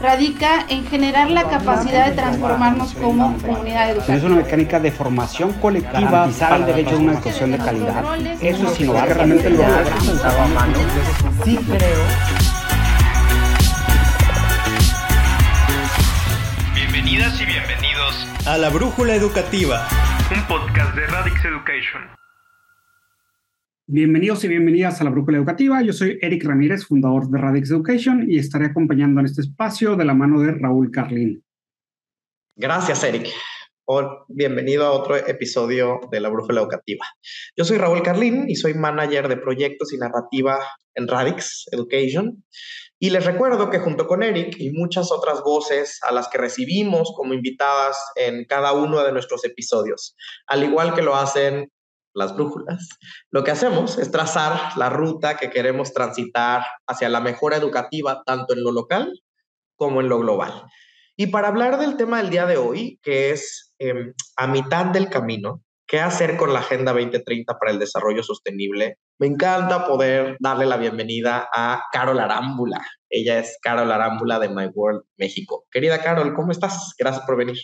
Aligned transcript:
radica 0.00 0.66
en 0.68 0.86
generar 0.86 1.30
la 1.30 1.44
capacidad 1.44 2.06
de 2.06 2.12
transformarnos 2.12 2.94
como 2.94 3.36
comunidad 3.38 3.90
educativa. 3.90 4.16
Es 4.16 4.24
una 4.24 4.36
mecánica 4.36 4.80
de 4.80 4.92
formación 4.92 5.52
colectiva 5.54 6.28
para 6.38 6.56
el 6.56 6.66
derecho 6.66 6.96
a 6.96 6.98
una 6.98 7.12
educación 7.12 7.52
de 7.52 7.58
calidad. 7.58 8.04
Eso 8.40 8.72
es 8.72 8.80
innovar 8.80 9.08
realmente 9.08 9.50
lo 9.50 9.62
Sí 11.44 11.56
creo. 11.56 12.04
Bienvenidas 16.74 17.40
y 17.40 17.44
bienvenidos 17.44 18.26
a 18.46 18.58
La 18.58 18.70
Brújula 18.70 19.14
Educativa, 19.14 19.86
un 20.34 20.42
podcast 20.44 20.94
de 20.94 21.06
Radix 21.06 21.44
Education. 21.44 22.27
Bienvenidos 23.90 24.44
y 24.44 24.48
bienvenidas 24.48 25.00
a 25.00 25.04
la 25.04 25.08
Brújula 25.08 25.38
Educativa. 25.38 25.80
Yo 25.80 25.94
soy 25.94 26.18
Eric 26.20 26.44
Ramírez, 26.44 26.84
fundador 26.84 27.30
de 27.30 27.38
Radix 27.38 27.70
Education, 27.70 28.30
y 28.30 28.38
estaré 28.38 28.66
acompañando 28.66 29.20
en 29.20 29.24
este 29.24 29.40
espacio 29.40 29.96
de 29.96 30.04
la 30.04 30.12
mano 30.12 30.42
de 30.42 30.52
Raúl 30.52 30.90
Carlín. 30.90 31.42
Gracias, 32.54 33.02
Eric. 33.02 33.30
bienvenido 34.28 34.84
a 34.84 34.90
otro 34.90 35.16
episodio 35.16 36.00
de 36.12 36.20
la 36.20 36.28
Brújula 36.28 36.60
Educativa. 36.60 37.06
Yo 37.56 37.64
soy 37.64 37.78
Raúl 37.78 38.02
Carlín 38.02 38.44
y 38.50 38.56
soy 38.56 38.74
manager 38.74 39.26
de 39.26 39.38
proyectos 39.38 39.90
y 39.94 39.96
narrativa 39.96 40.58
en 40.94 41.08
Radix 41.08 41.64
Education. 41.72 42.44
Y 42.98 43.08
les 43.08 43.24
recuerdo 43.24 43.70
que 43.70 43.78
junto 43.78 44.06
con 44.06 44.22
Eric 44.22 44.56
y 44.58 44.68
muchas 44.68 45.10
otras 45.10 45.42
voces 45.42 45.98
a 46.02 46.12
las 46.12 46.28
que 46.28 46.36
recibimos 46.36 47.14
como 47.16 47.32
invitadas 47.32 47.96
en 48.16 48.44
cada 48.44 48.72
uno 48.74 49.02
de 49.02 49.12
nuestros 49.12 49.46
episodios, 49.46 50.14
al 50.46 50.64
igual 50.64 50.92
que 50.92 51.00
lo 51.00 51.14
hacen 51.14 51.70
las 52.18 52.34
brújulas, 52.34 52.88
lo 53.30 53.44
que 53.44 53.52
hacemos 53.52 53.98
es 53.98 54.10
trazar 54.10 54.76
la 54.76 54.90
ruta 54.90 55.36
que 55.36 55.50
queremos 55.50 55.92
transitar 55.92 56.66
hacia 56.86 57.08
la 57.08 57.20
mejora 57.20 57.56
educativa, 57.56 58.22
tanto 58.26 58.54
en 58.54 58.62
lo 58.62 58.72
local 58.72 59.22
como 59.76 60.00
en 60.00 60.08
lo 60.08 60.18
global. 60.18 60.64
Y 61.16 61.28
para 61.28 61.48
hablar 61.48 61.78
del 61.78 61.96
tema 61.96 62.18
del 62.18 62.30
día 62.30 62.46
de 62.46 62.56
hoy, 62.56 63.00
que 63.02 63.30
es 63.30 63.74
em, 63.78 64.12
a 64.36 64.46
mitad 64.46 64.86
del 64.86 65.08
camino, 65.08 65.62
¿qué 65.86 66.00
hacer 66.00 66.36
con 66.36 66.52
la 66.52 66.60
Agenda 66.60 66.92
2030 66.92 67.58
para 67.58 67.72
el 67.72 67.78
Desarrollo 67.78 68.22
Sostenible? 68.22 68.98
Me 69.18 69.26
encanta 69.26 69.86
poder 69.86 70.36
darle 70.38 70.66
la 70.66 70.76
bienvenida 70.76 71.48
a 71.52 71.82
Carol 71.90 72.20
Arámbula. 72.20 72.86
Ella 73.08 73.38
es 73.38 73.58
Carol 73.62 73.90
Arámbula 73.90 74.38
de 74.38 74.48
My 74.48 74.66
World 74.66 75.02
México. 75.16 75.66
Querida 75.72 76.02
Carol, 76.02 76.34
¿cómo 76.34 76.52
estás? 76.52 76.94
Gracias 76.98 77.24
por 77.24 77.36
venir. 77.36 77.58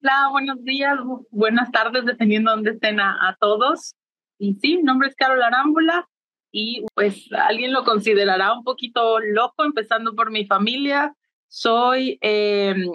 Hola, 0.00 0.28
buenos 0.30 0.62
días, 0.62 0.96
buenas 1.30 1.72
tardes, 1.72 2.04
dependiendo 2.04 2.50
de 2.50 2.56
dónde 2.56 2.70
estén 2.70 3.00
a, 3.00 3.36
todos. 3.40 3.96
Y 4.38 4.54
sí, 4.54 4.76
mi 4.76 4.84
nombre 4.84 5.08
es 5.08 5.16
Carol 5.16 5.42
Arámbula 5.42 6.08
y 6.52 6.84
pues 6.94 7.26
alguien 7.32 7.72
lo 7.72 7.82
considerará 7.82 8.52
un 8.52 8.62
poquito 8.62 9.18
loco, 9.18 9.64
empezando 9.64 10.14
por 10.14 10.30
mi 10.30 10.46
familia. 10.46 11.16
Soy, 11.48 12.16
em, 12.20 12.86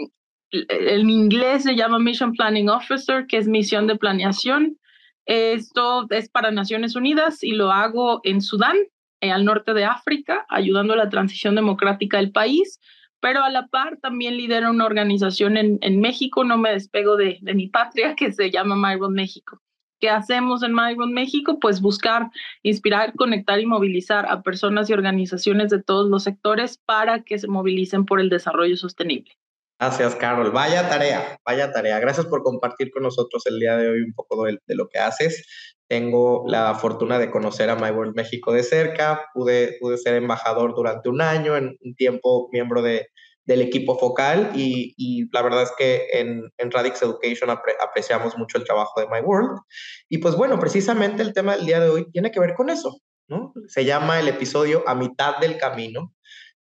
en 0.51 1.09
inglés 1.09 1.63
se 1.63 1.75
llama 1.75 1.99
Mission 1.99 2.31
Planning 2.31 2.69
Officer, 2.69 3.27
que 3.27 3.35
es 3.35 3.49
misión 3.49 3.85
de 3.85 3.97
planeación. 3.97 4.77
Esto 5.25 6.07
es 6.09 6.29
para 6.29 6.51
Naciones 6.51 6.95
Unidas 6.95 7.43
y 7.43 7.51
lo 7.51 7.73
hago 7.73 8.21
en 8.23 8.41
Sudán, 8.41 8.77
eh, 9.19 9.31
al 9.31 9.43
norte 9.43 9.73
de 9.73 9.83
África, 9.83 10.45
ayudando 10.47 10.93
a 10.93 10.97
la 10.97 11.09
transición 11.09 11.55
democrática 11.55 12.17
del 12.17 12.31
país 12.31 12.79
pero 13.23 13.41
a 13.41 13.49
la 13.49 13.67
par 13.67 13.99
también 14.01 14.35
lidero 14.35 14.69
una 14.69 14.85
organización 14.85 15.55
en, 15.55 15.79
en 15.79 16.01
México, 16.01 16.43
no 16.43 16.57
me 16.57 16.71
despego 16.71 17.15
de, 17.15 17.37
de, 17.41 17.53
mi 17.53 17.69
patria, 17.69 18.15
que 18.17 18.33
se 18.33 18.51
llama 18.51 18.75
MyRoad 18.75 19.11
México. 19.11 19.61
¿Qué 20.01 20.09
hacemos 20.09 20.61
en 20.61 20.73
MyRoad 20.73 21.07
México? 21.07 21.57
Pues 21.57 21.79
buscar, 21.79 22.29
inspirar, 22.63 23.13
conectar 23.15 23.61
y 23.61 23.65
movilizar 23.65 24.25
a 24.25 24.41
personas 24.41 24.89
y 24.89 24.93
organizaciones 24.93 25.69
de 25.69 25.81
todos 25.81 26.09
los 26.09 26.23
sectores 26.23 26.77
para 26.85 27.23
que 27.23 27.39
se 27.39 27.47
movilicen 27.47 28.03
por 28.03 28.19
el 28.19 28.27
desarrollo 28.27 28.75
sostenible. 28.75 29.31
Gracias, 29.83 30.15
Carol. 30.15 30.51
Vaya 30.51 30.87
tarea, 30.87 31.37
vaya 31.45 31.69
tarea. 31.73 31.99
Gracias 31.99 32.25
por 32.27 32.41
compartir 32.41 32.89
con 32.89 33.03
nosotros 33.03 33.45
el 33.47 33.59
día 33.59 33.75
de 33.75 33.89
hoy 33.89 34.01
un 34.01 34.13
poco 34.13 34.45
de, 34.45 34.57
de 34.65 34.75
lo 34.75 34.87
que 34.87 34.97
haces. 34.97 35.45
Tengo 35.89 36.45
la 36.47 36.73
fortuna 36.75 37.19
de 37.19 37.29
conocer 37.29 37.69
a 37.69 37.75
My 37.75 37.91
World 37.91 38.15
México 38.15 38.53
de 38.53 38.63
cerca. 38.63 39.25
Pude, 39.33 39.75
pude 39.81 39.97
ser 39.97 40.15
embajador 40.15 40.73
durante 40.73 41.09
un 41.09 41.19
año, 41.19 41.57
en 41.57 41.75
un 41.81 41.95
tiempo 41.95 42.47
miembro 42.53 42.81
de, 42.81 43.07
del 43.43 43.61
equipo 43.61 43.99
focal 43.99 44.51
y, 44.55 44.93
y, 44.95 45.25
la 45.33 45.41
verdad 45.41 45.63
es 45.63 45.73
que 45.77 46.07
en, 46.13 46.49
en 46.57 46.71
Radix 46.71 47.01
Education 47.01 47.49
apreciamos 47.49 48.37
mucho 48.37 48.57
el 48.57 48.63
trabajo 48.63 49.01
de 49.01 49.07
My 49.07 49.19
World. 49.19 49.59
Y 50.07 50.19
pues 50.19 50.37
bueno, 50.37 50.57
precisamente 50.61 51.21
el 51.21 51.33
tema 51.33 51.57
del 51.57 51.65
día 51.65 51.81
de 51.81 51.89
hoy 51.89 52.09
tiene 52.09 52.31
que 52.31 52.39
ver 52.39 52.53
con 52.53 52.69
eso, 52.69 53.01
¿no? 53.27 53.51
Se 53.67 53.83
llama 53.83 54.17
el 54.21 54.29
episodio 54.29 54.81
A 54.87 54.95
mitad 54.95 55.39
del 55.39 55.57
camino. 55.57 56.13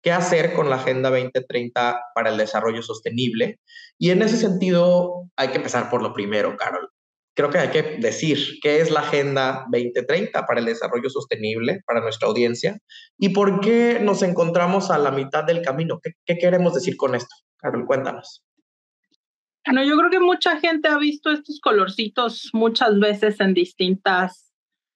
¿Qué 0.02 0.12
hacer 0.12 0.54
con 0.54 0.70
la 0.70 0.78
Agenda 0.78 1.10
2030 1.10 2.00
para 2.16 2.30
el 2.30 2.38
desarrollo 2.38 2.82
sostenible? 2.82 3.60
Y 3.98 4.10
en 4.10 4.22
ese 4.22 4.38
sentido 4.38 5.30
hay 5.36 5.50
que 5.50 5.58
empezar 5.58 5.90
por 5.90 6.02
lo 6.02 6.14
primero, 6.14 6.58
Carol 6.58 6.90
creo 7.34 7.50
que 7.50 7.58
hay 7.58 7.70
que 7.70 7.98
decir 8.00 8.60
qué 8.62 8.82
es 8.82 8.92
la 8.92 9.02
Agenda 9.02 9.66
2030 9.72 10.46
para 10.46 10.60
el 10.60 10.66
desarrollo 10.66 11.10
sostenible 11.10 11.82
para 11.86 12.02
nuestra 12.02 12.28
audiencia 12.28 12.78
y 13.18 13.30
por 13.30 13.62
qué 13.62 14.00
nos 14.02 14.22
encontramos 14.22 14.92
a 14.92 14.98
la 14.98 15.12
mitad 15.12 15.44
del 15.44 15.62
camino. 15.62 16.00
¿Qué, 16.02 16.38
queremos 16.38 16.74
decir 16.74 16.98
con 16.98 17.16
esto? 17.16 17.36
Carol, 17.58 17.86
cuéntanos. 17.86 18.44
Bueno, 19.66 19.84
yo 19.84 19.96
creo 19.98 20.10
que 20.10 20.20
mucha 20.20 20.60
gente 20.60 20.88
ha 20.88 20.98
visto 20.98 21.32
estos 21.32 21.60
colorcitos 21.60 22.50
muchas 22.54 23.00
veces 23.00 23.40
en 23.40 23.54
distintas 23.54 24.52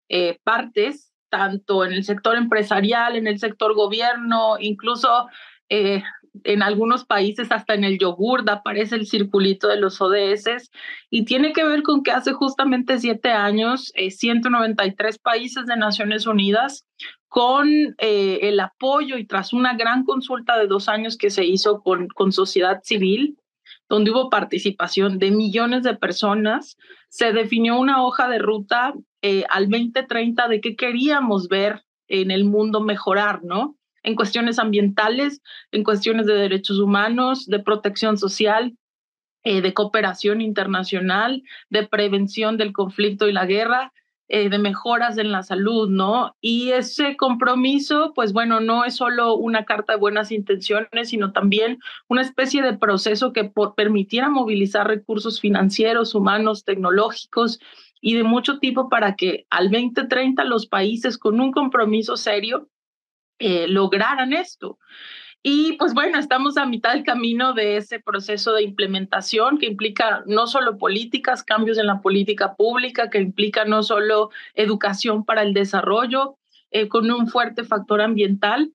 eh, 0.09 0.39
partes, 0.44 1.13
tanto 1.30 1.86
en 1.86 1.94
el 1.94 2.03
sector 2.03 2.38
empresarial, 2.38 3.16
en 3.16 3.28
el 3.28 3.40
sector 3.40 3.74
gobierno, 3.74 4.58
incluso 4.59 5.28
eh, 5.69 6.03
en 6.44 6.62
algunos 6.62 7.06
países 7.06 7.52
hasta 7.52 7.74
en 7.74 7.84
el 7.84 7.97
yogur 7.97 8.50
aparece 8.50 8.96
el 8.96 9.08
circulito 9.08 9.68
de 9.68 9.78
los 9.78 10.02
ODS 10.02 10.69
y 11.09 11.25
tiene 11.25 11.53
que 11.53 11.63
ver 11.63 11.84
con 11.84 12.03
que 12.03 12.12
hace 12.12 12.34
justamente 12.34 13.00
siete 13.00 13.31
años 13.31 13.94
193 13.96 15.16
eh, 15.16 15.19
países 15.22 15.66
de 15.66 15.78
Naciones 15.78 16.28
Unidas 16.28 16.86
con 17.28 17.69
eh, 17.97 18.40
el 18.44 18.59
apoyo 18.59 19.18
y 19.18 19.25
tras 19.25 19.53
una 19.53 19.75
gran 19.75 20.03
consulta 20.03 20.57
de 20.57 20.68
dos 20.68 20.88
años 20.88 21.18
que 21.18 21.30
se 21.30 21.46
hizo 21.46 21.81
con, 21.81 22.07
con 22.07 22.31
sociedad 22.31 22.80
civil, 22.84 23.38
donde 23.90 24.12
hubo 24.12 24.29
participación 24.29 25.19
de 25.19 25.31
millones 25.31 25.84
de 25.84 25.96
personas, 25.96 26.78
se 27.09 27.34
definió 27.34 27.79
una 27.79 28.03
hoja 28.03 28.28
de 28.28 28.40
ruta 28.40 28.94
eh, 29.22 29.44
al 29.50 29.69
2030 29.69 30.47
de 30.47 30.62
qué 30.62 30.75
queríamos 30.75 31.47
ver 31.47 31.84
en 32.07 32.31
el 32.31 32.45
mundo 32.45 32.81
mejorar, 32.81 33.44
¿no? 33.44 33.78
en 34.06 34.16
cuestiones 34.16 34.59
ambientales, 34.59 35.41
en 35.72 35.84
cuestiones 35.84 36.28
de 36.28 36.35
derechos 36.35 36.79
humanos, 36.79 37.47
de 37.47 37.59
protección 37.59 38.18
social, 38.18 38.78
eh, 39.44 39.62
de 39.62 39.74
cooperación 39.74 40.41
internacional, 40.41 41.44
de 41.69 41.88
prevención 41.88 42.57
del 42.57 42.72
conflicto 42.72 43.28
y 43.28 43.34
la 43.34 43.47
guerra, 43.47 43.94
eh, 44.28 44.50
de 44.50 44.58
mejoras 44.58 45.19
en 45.19 45.31
la 45.31 45.44
salud, 45.44 45.88
¿no? 45.88 46.36
Y 46.41 46.72
ese 46.72 47.16
compromiso, 47.16 48.12
pues 48.16 48.34
bueno, 48.34 48.59
no 48.59 48.84
es 48.84 48.96
solo 48.96 49.36
una 49.36 49.66
carta 49.66 49.94
de 49.94 50.00
buenas 50.00 50.31
intenciones, 50.31 51.09
sino 51.09 51.31
también 51.31 51.78
una 52.08 52.24
especie 52.24 52.63
de 52.63 52.75
proceso 52.75 53.34
que 53.34 53.52
permitiera 53.75 54.30
movilizar 54.30 54.88
recursos 54.88 55.40
financieros, 55.40 56.16
humanos, 56.16 56.63
tecnológicos 56.63 57.59
y 58.02 58.16
de 58.16 58.24
mucho 58.24 58.58
tipo 58.58 58.90
para 58.90 59.16
que 59.16 59.46
al 59.52 59.69
2030 59.69 60.44
los 60.46 60.66
países 60.66 61.19
con 61.19 61.40
un 61.40 61.52
compromiso 61.52 62.18
serio 62.18 62.68
eh, 63.38 63.68
lograran 63.68 64.34
esto. 64.34 64.80
Y 65.47 65.73
pues 65.73 65.94
bueno, 65.94 66.17
estamos 66.17 66.57
a 66.57 66.66
mitad 66.66 66.94
del 66.94 67.03
camino 67.03 67.53
de 67.53 67.78
ese 67.78 68.00
proceso 68.00 68.53
de 68.53 68.63
implementación 68.63 69.59
que 69.59 69.67
implica 69.67 70.23
no 70.25 70.47
solo 70.47 70.79
políticas, 70.79 71.44
cambios 71.44 71.78
en 71.78 71.85
la 71.85 72.01
política 72.01 72.56
pública, 72.56 73.11
que 73.11 73.19
implica 73.19 73.63
no 73.63 73.83
solo 73.83 74.31
educación 74.56 75.23
para 75.23 75.44
el 75.44 75.53
desarrollo, 75.53 76.35
eh, 76.72 76.88
con 76.88 77.11
un 77.11 77.28
fuerte 77.28 77.63
factor 77.63 78.01
ambiental. 78.01 78.73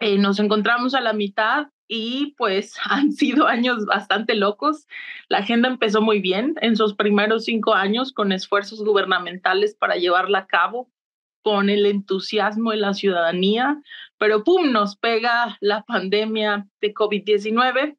Eh, 0.00 0.16
nos 0.16 0.40
encontramos 0.40 0.94
a 0.94 1.02
la 1.02 1.12
mitad 1.12 1.66
y 1.86 2.34
pues 2.38 2.78
han 2.88 3.12
sido 3.12 3.46
años 3.46 3.84
bastante 3.84 4.36
locos. 4.36 4.86
La 5.28 5.40
agenda 5.40 5.68
empezó 5.68 6.00
muy 6.00 6.18
bien 6.18 6.54
en 6.62 6.78
sus 6.78 6.94
primeros 6.94 7.44
cinco 7.44 7.74
años 7.74 8.14
con 8.14 8.32
esfuerzos 8.32 8.82
gubernamentales 8.82 9.74
para 9.74 9.96
llevarla 9.96 10.38
a 10.38 10.46
cabo 10.46 10.88
con 11.44 11.68
el 11.68 11.84
entusiasmo 11.84 12.70
de 12.70 12.78
la 12.78 12.94
ciudadanía, 12.94 13.82
pero 14.24 14.42
¡pum! 14.42 14.72
nos 14.72 14.96
pega 14.96 15.58
la 15.60 15.82
pandemia 15.82 16.66
de 16.80 16.94
COVID-19. 16.94 17.98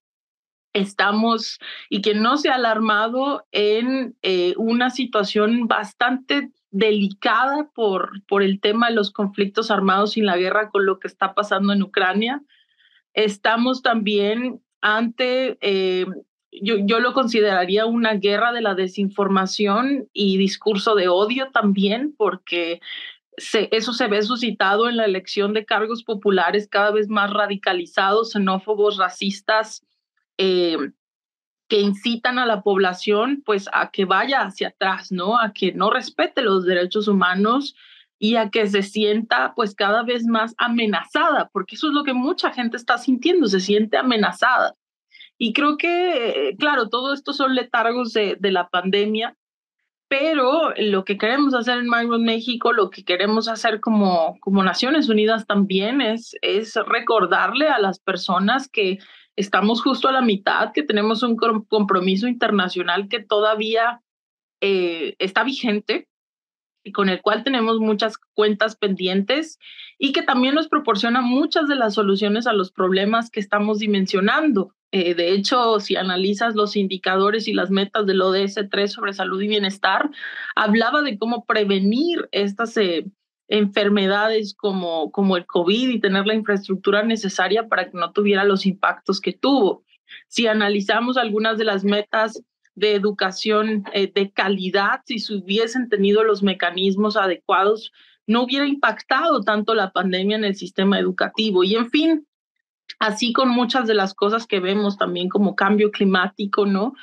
Estamos, 0.73 1.59
y 1.87 2.01
que 2.01 2.15
no 2.15 2.37
se 2.37 2.49
ha 2.49 2.55
alarmado, 2.55 3.45
en 3.51 4.17
eh, 4.23 4.55
una 4.57 4.89
situación 4.89 5.67
bastante 5.67 6.49
delicada 6.71 7.69
por, 7.75 8.23
por 8.27 8.41
el 8.41 8.59
tema 8.59 8.89
de 8.89 8.95
los 8.95 9.11
conflictos 9.11 9.69
armados 9.69 10.17
y 10.17 10.21
la 10.21 10.35
guerra 10.35 10.71
con 10.71 10.87
lo 10.87 10.97
que 10.97 11.07
está 11.07 11.35
pasando 11.35 11.73
en 11.73 11.83
Ucrania. 11.83 12.41
Estamos 13.13 13.83
también 13.83 14.63
ante 14.81 15.59
eh, 15.61 16.07
yo, 16.51 16.77
yo, 16.79 16.99
lo 17.01 17.13
consideraría 17.13 17.85
una 17.85 18.15
guerra 18.15 18.51
de 18.51 18.61
la 18.61 18.73
desinformación 18.73 20.09
y 20.11 20.37
discurso 20.37 20.95
de 20.95 21.07
odio 21.07 21.51
también, 21.51 22.15
porque 22.17 22.79
eso 23.37 23.93
se 23.93 24.07
ve 24.07 24.21
suscitado 24.21 24.89
en 24.89 24.97
la 24.97 25.05
elección 25.05 25.53
de 25.53 25.65
cargos 25.65 26.03
populares 26.03 26.67
cada 26.69 26.91
vez 26.91 27.09
más 27.09 27.31
radicalizados, 27.31 28.31
xenófobos, 28.31 28.97
racistas, 28.97 29.85
eh, 30.37 30.77
que 31.67 31.79
incitan 31.79 32.37
a 32.37 32.45
la 32.45 32.61
población 32.61 33.41
pues 33.45 33.67
a 33.73 33.89
que 33.89 34.05
vaya 34.05 34.41
hacia 34.41 34.69
atrás, 34.69 35.11
¿no? 35.11 35.39
A 35.39 35.51
que 35.53 35.71
no 35.71 35.89
respete 35.89 36.41
los 36.41 36.65
derechos 36.65 37.07
humanos 37.07 37.75
y 38.19 38.35
a 38.35 38.49
que 38.49 38.67
se 38.67 38.83
sienta 38.83 39.53
pues 39.55 39.73
cada 39.75 40.03
vez 40.03 40.25
más 40.25 40.53
amenazada, 40.57 41.49
porque 41.51 41.75
eso 41.75 41.87
es 41.87 41.93
lo 41.93 42.03
que 42.03 42.13
mucha 42.13 42.51
gente 42.51 42.77
está 42.77 42.97
sintiendo, 42.97 43.47
se 43.47 43.59
siente 43.59 43.97
amenazada. 43.97 44.75
Y 45.37 45.53
creo 45.53 45.77
que, 45.77 46.55
claro, 46.59 46.87
todo 46.87 47.13
esto 47.13 47.33
son 47.33 47.55
letargos 47.55 48.13
de 48.13 48.37
la 48.51 48.69
pandemia, 48.69 49.35
pero 50.07 50.73
lo 50.77 51.03
que 51.03 51.17
queremos 51.17 51.53
hacer 51.55 51.79
en 51.79 51.89
Migrant 51.89 52.23
México, 52.23 52.73
lo 52.73 52.89
que 52.89 53.03
queremos 53.03 53.47
hacer 53.47 53.79
como, 53.79 54.37
como 54.39 54.63
Naciones 54.63 55.09
Unidas 55.09 55.47
también 55.47 56.01
es, 56.01 56.35
es 56.41 56.75
recordarle 56.75 57.69
a 57.69 57.79
las 57.79 57.99
personas 57.99 58.69
que 58.69 58.99
estamos 59.35 59.81
justo 59.81 60.07
a 60.07 60.11
la 60.11 60.21
mitad, 60.21 60.71
que 60.73 60.83
tenemos 60.83 61.23
un 61.23 61.35
compromiso 61.35 62.27
internacional 62.27 63.07
que 63.09 63.19
todavía 63.19 64.01
eh, 64.61 65.15
está 65.19 65.43
vigente 65.43 66.07
y 66.83 66.91
con 66.91 67.09
el 67.09 67.21
cual 67.21 67.43
tenemos 67.43 67.79
muchas 67.79 68.17
cuentas 68.33 68.75
pendientes 68.75 69.57
y 69.97 70.13
que 70.13 70.21
también 70.21 70.53
nos 70.53 70.67
proporciona 70.67 71.21
muchas 71.21 71.67
de 71.67 71.75
las 71.75 71.95
soluciones 71.95 72.45
a 72.45 72.53
los 72.53 72.71
problemas 72.71 73.31
que 73.31 73.39
estamos 73.39 73.79
dimensionando. 73.79 74.74
Eh, 74.91 75.13
de 75.13 75.33
hecho, 75.33 75.79
si 75.79 75.95
analizas 75.95 76.55
los 76.55 76.75
indicadores 76.75 77.47
y 77.47 77.53
las 77.53 77.69
metas 77.69 78.05
del 78.05 78.21
ODS 78.21 78.59
3 78.69 78.91
sobre 78.91 79.13
salud 79.13 79.41
y 79.41 79.47
bienestar, 79.47 80.09
hablaba 80.55 81.01
de 81.01 81.17
cómo 81.17 81.45
prevenir 81.45 82.29
estas 82.31 82.77
eh, 82.77 83.05
enfermedades 83.47 84.55
como, 84.55 85.11
como 85.11 85.37
el 85.37 85.45
COVID 85.45 85.89
y 85.89 85.99
tener 85.99 86.25
la 86.25 86.33
infraestructura 86.33 87.03
necesaria 87.03 87.67
para 87.67 87.89
que 87.89 87.97
no 87.97 88.11
tuviera 88.11 88.43
los 88.43 88.65
impactos 88.65 89.19
que 89.19 89.33
tuvo. 89.33 89.83
Si 90.27 90.47
analizamos 90.47 91.17
algunas 91.17 91.57
de 91.57 91.65
las 91.65 91.83
metas 91.83 92.41
de 92.75 92.95
educación 92.95 93.83
eh, 93.93 94.11
de 94.13 94.31
calidad, 94.31 95.01
si 95.05 95.19
se 95.19 95.35
hubiesen 95.35 95.89
tenido 95.89 96.23
los 96.23 96.43
mecanismos 96.43 97.17
adecuados, 97.17 97.91
no 98.27 98.43
hubiera 98.43 98.67
impactado 98.67 99.41
tanto 99.41 99.75
la 99.75 99.91
pandemia 99.91 100.37
en 100.37 100.45
el 100.45 100.55
sistema 100.55 100.99
educativo. 100.99 101.63
Y 101.63 101.75
en 101.75 101.89
fin, 101.89 102.27
así 102.99 103.33
con 103.33 103.49
muchas 103.49 103.87
de 103.87 103.93
las 103.93 104.13
cosas 104.13 104.47
que 104.47 104.59
vemos 104.59 104.97
también 104.97 105.29
como 105.29 105.55
cambio 105.55 105.91
climático, 105.91 106.65
¿no? 106.65 106.93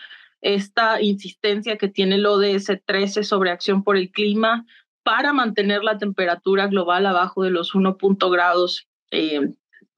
Esta 0.41 1.01
insistencia 1.01 1.79
que 1.79 1.89
tiene 1.89 2.17
el 2.17 2.27
ODS 2.27 2.81
13 2.85 3.25
sobre 3.25 3.51
acción 3.51 3.85
por 3.85 3.97
el 3.97 4.11
clima 4.11 4.67
para 5.03 5.33
mantener 5.33 5.83
la 5.85 5.99
temperatura 5.99 6.67
global 6.67 7.07
abajo 7.07 7.43
de 7.43 7.51
los 7.51 7.75
1.5 7.75 8.31
grados 8.31 8.87
eh, 9.11 9.41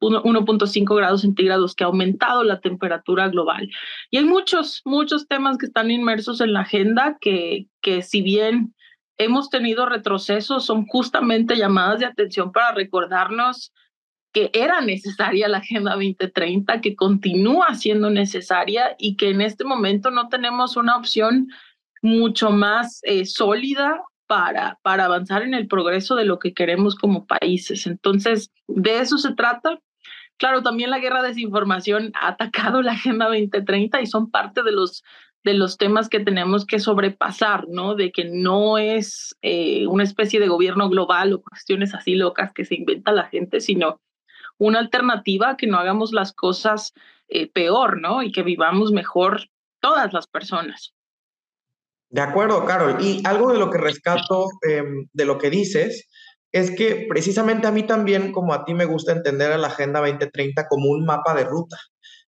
1.5 0.00 0.96
grados 0.96 1.23
centígrados 1.23 1.75
que 1.75 1.85
ha 1.85 1.87
aumentado 1.87 2.44
la 2.44 2.61
temperatura 2.61 3.29
global. 3.29 3.70
Y 4.11 4.19
hay 4.19 4.25
muchos, 4.25 4.82
muchos 4.85 5.26
temas 5.29 5.56
que 5.58 5.67
están 5.67 5.91
inmersos 5.91 6.41
en 6.41 6.52
la 6.52 6.61
agenda 6.61 7.17
que, 7.20 7.67
que 7.81 8.02
si 8.02 8.23
bien 8.23 8.75
hemos 9.17 9.50
tenido 9.50 9.87
retrocesos, 9.87 10.64
son 10.64 10.87
justamente 10.87 11.56
llamadas 11.56 12.00
de 12.00 12.06
atención 12.06 12.52
para 12.52 12.73
recordarnos 12.73 13.73
que 14.34 14.50
era 14.52 14.81
necesaria 14.81 15.48
la 15.48 15.58
Agenda 15.58 15.92
2030, 15.92 16.81
que 16.81 16.96
continúa 16.96 17.75
siendo 17.75 18.10
necesaria 18.10 18.96
y 18.98 19.16
que 19.16 19.31
en 19.31 19.40
este 19.40 19.64
momento 19.64 20.10
no 20.10 20.28
tenemos 20.28 20.76
una 20.76 20.96
opción 20.96 21.48
mucho 22.02 22.50
más 22.50 23.00
eh, 23.04 23.26
sólida 23.26 24.02
para, 24.26 24.81
para 24.82 25.04
avanzar 25.04 25.42
en 25.42 25.54
el 25.54 25.69
progreso 25.69 26.16
de 26.16 26.25
lo 26.25 26.40
que 26.40 26.52
queremos 26.52 26.96
como 26.96 27.26
países. 27.26 27.86
Entonces, 27.86 28.50
de 28.66 28.98
eso 28.98 29.19
se 29.19 29.34
trata. 29.34 29.78
Claro, 30.36 30.62
también 30.62 30.90
la 30.90 30.98
guerra 30.98 31.22
de 31.22 31.28
desinformación 31.28 32.10
ha 32.14 32.28
atacado 32.28 32.82
la 32.82 32.92
Agenda 32.92 33.26
2030 33.26 34.02
y 34.02 34.06
son 34.06 34.32
parte 34.32 34.64
de 34.64 34.72
los, 34.72 35.04
de 35.44 35.54
los 35.54 35.76
temas 35.76 36.08
que 36.08 36.19
tenemos 36.19 36.66
que 36.66 36.81
sobrepasar, 36.81 37.69
¿no? 37.69 37.94
De 37.94 38.10
que 38.10 38.25
no 38.25 38.78
es 38.78 39.36
eh, 39.42 39.86
una 39.86 40.02
especie 40.02 40.40
de 40.40 40.48
gobierno 40.48 40.88
global 40.88 41.34
o 41.34 41.40
cuestiones 41.40 41.94
así 41.94 42.16
locas 42.16 42.52
que 42.52 42.64
se 42.64 42.75
inventa 42.75 43.12
la 43.12 43.26
gente, 43.26 43.60
sino 43.60 44.00
una 44.58 44.78
alternativa 44.78 45.50
a 45.50 45.56
que 45.56 45.66
no 45.66 45.78
hagamos 45.78 46.12
las 46.12 46.32
cosas 46.32 46.92
eh, 47.28 47.50
peor, 47.50 48.00
¿no? 48.00 48.22
Y 48.22 48.32
que 48.32 48.42
vivamos 48.42 48.92
mejor 48.92 49.48
todas 49.80 50.12
las 50.12 50.26
personas. 50.26 50.94
De 52.10 52.20
acuerdo, 52.20 52.64
Carol. 52.64 52.96
Y 53.00 53.22
algo 53.26 53.52
de 53.52 53.58
lo 53.58 53.70
que 53.70 53.78
rescato 53.78 54.48
em, 54.62 55.08
de 55.12 55.24
lo 55.24 55.36
que 55.38 55.50
dices 55.50 56.08
es 56.52 56.70
que 56.70 57.06
precisamente 57.08 57.66
a 57.66 57.72
mí 57.72 57.82
también, 57.82 58.30
como 58.30 58.54
a 58.54 58.64
ti, 58.64 58.74
me 58.74 58.84
gusta 58.84 59.10
entender 59.10 59.50
a 59.50 59.58
la 59.58 59.66
Agenda 59.66 59.98
2030 59.98 60.68
como 60.68 60.90
un 60.90 61.04
mapa 61.04 61.34
de 61.34 61.44
ruta. 61.44 61.76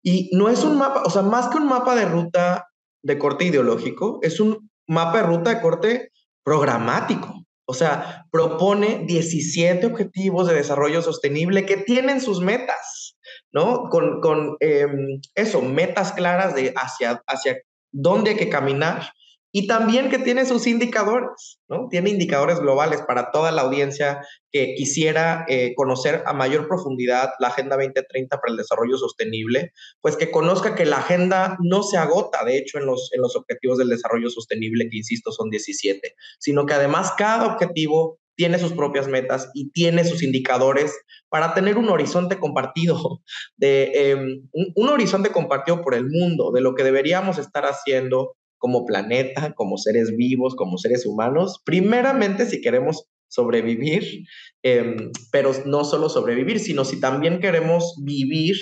Y 0.01 0.31
no 0.35 0.49
es 0.49 0.63
un 0.63 0.77
mapa, 0.77 1.03
o 1.05 1.09
sea, 1.11 1.21
más 1.21 1.49
que 1.49 1.57
un 1.57 1.67
mapa 1.67 1.95
de 1.95 2.05
ruta 2.05 2.65
de 3.03 3.19
corte 3.19 3.45
ideológico, 3.45 4.19
es 4.23 4.39
un 4.39 4.71
mapa 4.87 5.17
de 5.17 5.27
ruta 5.27 5.49
de 5.51 5.61
corte 5.61 6.11
programático. 6.43 7.44
O 7.67 7.73
sea, 7.73 8.27
propone 8.31 9.05
17 9.05 9.87
objetivos 9.87 10.47
de 10.47 10.53
desarrollo 10.53 11.01
sostenible 11.01 11.65
que 11.65 11.77
tienen 11.77 12.21
sus 12.21 12.39
metas, 12.39 13.17
¿no? 13.51 13.89
Con, 13.89 14.21
con 14.21 14.57
em, 14.59 15.19
eso, 15.33 15.61
metas 15.61 16.11
claras 16.13 16.53
de 16.53 16.73
hacia, 16.75 17.23
hacia 17.27 17.57
dónde 17.91 18.31
hay 18.31 18.37
que 18.37 18.49
caminar 18.49 19.11
y 19.57 19.67
también 19.67 20.09
que 20.09 20.19
tiene 20.19 20.45
sus 20.45 20.67
indicadores, 20.67 21.61
¿no? 21.69 21.87
Tiene 21.89 22.09
indicadores 22.09 22.59
globales 22.59 23.01
para 23.07 23.31
toda 23.31 23.53
la 23.53 23.61
audiencia 23.61 24.19
que 24.51 24.73
quisiera 24.75 25.45
eh, 25.47 25.73
conocer 25.75 26.23
a 26.25 26.33
mayor 26.33 26.67
profundidad 26.67 27.29
la 27.39 27.47
Agenda 27.47 27.77
2030 27.77 28.35
para 28.35 28.51
el 28.51 28.57
Desarrollo 28.57 28.97
Sostenible, 28.97 29.71
pues 30.01 30.17
que 30.17 30.29
conozca 30.29 30.75
que 30.75 30.83
la 30.83 30.97
agenda 30.97 31.57
no 31.63 31.83
se 31.83 31.95
agota, 31.95 32.43
de 32.43 32.57
hecho, 32.57 32.79
en 32.79 32.85
los, 32.85 33.09
en 33.13 33.21
los 33.21 33.37
objetivos 33.37 33.77
del 33.77 33.87
desarrollo 33.87 34.29
sostenible, 34.29 34.89
que 34.89 34.97
insisto, 34.97 35.31
son 35.31 35.49
17, 35.49 36.15
sino 36.37 36.65
que 36.65 36.73
además 36.73 37.13
cada 37.17 37.45
objetivo 37.45 38.19
tiene 38.35 38.59
sus 38.59 38.73
propias 38.73 39.07
metas 39.07 39.51
y 39.53 39.69
tiene 39.69 40.03
sus 40.03 40.21
indicadores 40.21 40.99
para 41.29 41.53
tener 41.53 41.77
un 41.77 41.87
horizonte 41.87 42.39
compartido, 42.39 43.21
de, 43.55 44.11
em, 44.11 44.49
un 44.51 44.89
horizonte 44.89 45.29
compartido 45.29 45.81
por 45.81 45.95
el 45.95 46.09
mundo, 46.09 46.51
de 46.51 46.59
lo 46.59 46.75
que 46.75 46.83
deberíamos 46.83 47.37
estar 47.37 47.63
haciendo 47.63 48.35
como 48.57 48.85
planeta, 48.85 49.53
como 49.53 49.77
seres 49.77 50.15
vivos, 50.15 50.55
como 50.55 50.77
seres 50.77 51.05
humanos, 51.05 51.61
primeramente 51.65 52.45
si 52.45 52.61
queremos 52.61 53.07
sobrevivir, 53.27 54.25
em, 54.63 55.11
pero 55.31 55.51
no 55.65 55.83
solo 55.83 56.09
sobrevivir, 56.09 56.59
sino 56.59 56.85
si 56.85 56.99
también 56.99 57.39
queremos 57.39 57.95
vivir 58.03 58.55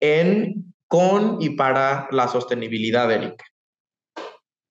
en, 0.00 0.72
con 0.88 1.38
y 1.40 1.50
para 1.50 2.08
la 2.10 2.28
sostenibilidad, 2.28 3.10
Eric. 3.10 3.42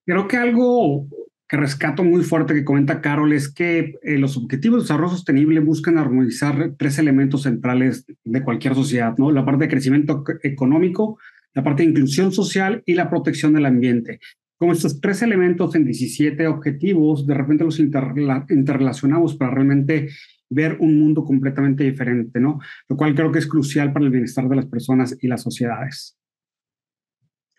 Creo 0.06 0.26
que 0.26 0.36
algo 0.36 1.06
que 1.48 1.56
rescato 1.58 2.02
muy 2.02 2.22
fuerte 2.22 2.54
que 2.54 2.64
comenta 2.64 3.02
Carol 3.02 3.32
es 3.32 3.52
que 3.52 3.94
eh, 4.02 4.18
los 4.18 4.38
objetivos 4.38 4.78
de 4.78 4.84
desarrollo 4.84 5.10
sostenible 5.10 5.60
buscan 5.60 5.98
armonizar 5.98 6.72
tres 6.78 6.98
elementos 6.98 7.42
centrales 7.42 8.06
de 8.24 8.42
cualquier 8.42 8.74
sociedad, 8.74 9.14
¿no? 9.18 9.30
La 9.30 9.44
parte 9.44 9.64
de 9.64 9.70
crecimiento 9.70 10.24
económico, 10.42 11.18
la 11.52 11.62
parte 11.62 11.82
de 11.82 11.90
inclusión 11.90 12.32
social 12.32 12.82
y 12.86 12.94
la 12.94 13.10
protección 13.10 13.52
del 13.52 13.66
ambiente 13.66 14.18
como 14.62 14.74
estos 14.74 15.00
tres 15.00 15.22
elementos 15.22 15.74
en 15.74 15.84
17 15.84 16.46
objetivos, 16.46 17.26
de 17.26 17.34
repente 17.34 17.64
los 17.64 17.80
interrelacionamos 17.80 19.34
para 19.34 19.50
realmente 19.50 20.10
ver 20.48 20.76
un 20.78 21.00
mundo 21.00 21.24
completamente 21.24 21.82
diferente, 21.82 22.38
¿no? 22.38 22.60
Lo 22.88 22.96
cual 22.96 23.12
creo 23.16 23.32
que 23.32 23.40
es 23.40 23.48
crucial 23.48 23.92
para 23.92 24.04
el 24.04 24.12
bienestar 24.12 24.48
de 24.48 24.54
las 24.54 24.66
personas 24.66 25.18
y 25.20 25.26
las 25.26 25.42
sociedades. 25.42 26.16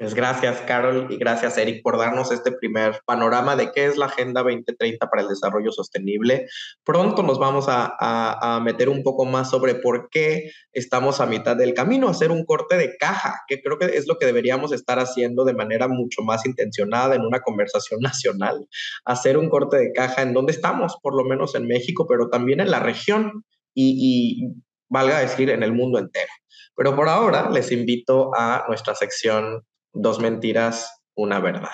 Pues 0.03 0.15
gracias, 0.15 0.59
Carol, 0.67 1.07
y 1.09 1.15
gracias, 1.15 1.57
Eric, 1.57 1.81
por 1.81 1.97
darnos 1.97 2.29
este 2.33 2.51
primer 2.51 2.99
panorama 3.05 3.55
de 3.55 3.71
qué 3.71 3.85
es 3.85 3.95
la 3.95 4.07
Agenda 4.07 4.43
2030 4.43 5.09
para 5.09 5.21
el 5.21 5.29
Desarrollo 5.29 5.71
Sostenible. 5.71 6.47
Pronto 6.83 7.23
nos 7.23 7.39
vamos 7.39 7.69
a, 7.69 7.95
a, 7.97 8.59
meter 8.59 8.89
un 8.89 9.01
poco 9.01 9.23
más 9.23 9.49
sobre 9.49 9.75
por 9.75 10.09
qué 10.09 10.51
estamos 10.73 11.21
a 11.21 11.25
mitad 11.25 11.55
del 11.55 11.73
camino, 11.73 12.09
hacer 12.09 12.31
un 12.31 12.43
corte 12.43 12.75
de 12.75 12.97
caja, 12.97 13.43
que 13.47 13.61
creo 13.61 13.79
que 13.79 13.85
es 13.95 14.05
lo 14.05 14.17
que 14.17 14.25
deberíamos 14.25 14.73
estar 14.73 14.99
haciendo 14.99 15.45
de 15.45 15.53
manera 15.53 15.87
mucho 15.87 16.21
más 16.21 16.45
intencionada 16.45 17.15
en 17.15 17.21
una 17.21 17.39
conversación 17.39 18.01
nacional, 18.01 18.67
hacer 19.05 19.37
un 19.37 19.47
corte 19.47 19.77
de 19.77 19.93
caja 19.93 20.21
en 20.21 20.33
donde 20.33 20.51
estamos, 20.51 20.97
por 21.01 21.15
lo 21.15 21.23
menos 21.23 21.55
en 21.55 21.65
México, 21.65 22.07
pero 22.09 22.27
también 22.27 22.59
en 22.59 22.71
la 22.71 22.81
región 22.81 23.45
y, 23.73 24.41
y 24.43 24.53
valga 24.89 25.19
decir, 25.19 25.49
en 25.49 25.63
el 25.63 25.71
mundo 25.71 25.97
entero. 25.97 26.33
Pero 26.75 26.93
por 26.93 27.07
ahora 27.07 27.49
les 27.49 27.71
invito 27.71 28.31
a 28.35 28.65
nuestra 28.67 28.95
sección 28.95 29.63
Dos 29.95 30.19
mentiras, 30.19 31.03
una 31.15 31.39
verdad. 31.39 31.69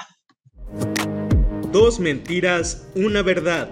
Dos 1.71 2.01
mentiras, 2.01 2.91
una 2.93 3.21
verdad. 3.21 3.69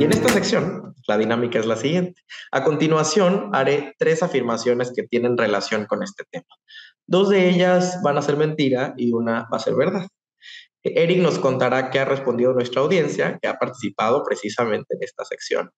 Y 0.00 0.02
en 0.02 0.10
esta 0.10 0.30
sección, 0.30 0.96
la 1.06 1.16
dinámica 1.16 1.60
es 1.60 1.66
la 1.66 1.76
siguiente. 1.76 2.20
A 2.50 2.64
continuación, 2.64 3.50
haré 3.52 3.94
tres 3.98 4.24
afirmaciones 4.24 4.92
que 4.92 5.04
tienen 5.04 5.38
relación 5.38 5.86
con 5.86 6.02
este 6.02 6.24
tema. 6.28 6.48
Dos 7.06 7.28
de 7.28 7.48
ellas 7.50 8.00
van 8.02 8.18
a 8.18 8.22
ser 8.22 8.36
mentira 8.36 8.94
y 8.96 9.12
una 9.12 9.42
va 9.42 9.58
a 9.58 9.60
ser 9.60 9.76
verdad. 9.76 10.08
Eric 10.82 11.18
nos 11.18 11.38
contará 11.38 11.90
qué 11.90 12.00
ha 12.00 12.04
respondido 12.04 12.54
nuestra 12.54 12.80
audiencia, 12.80 13.38
que 13.40 13.46
ha 13.46 13.60
participado 13.60 14.24
precisamente 14.24 14.96
en 14.96 15.04
esta 15.04 15.24
sección. 15.24 15.70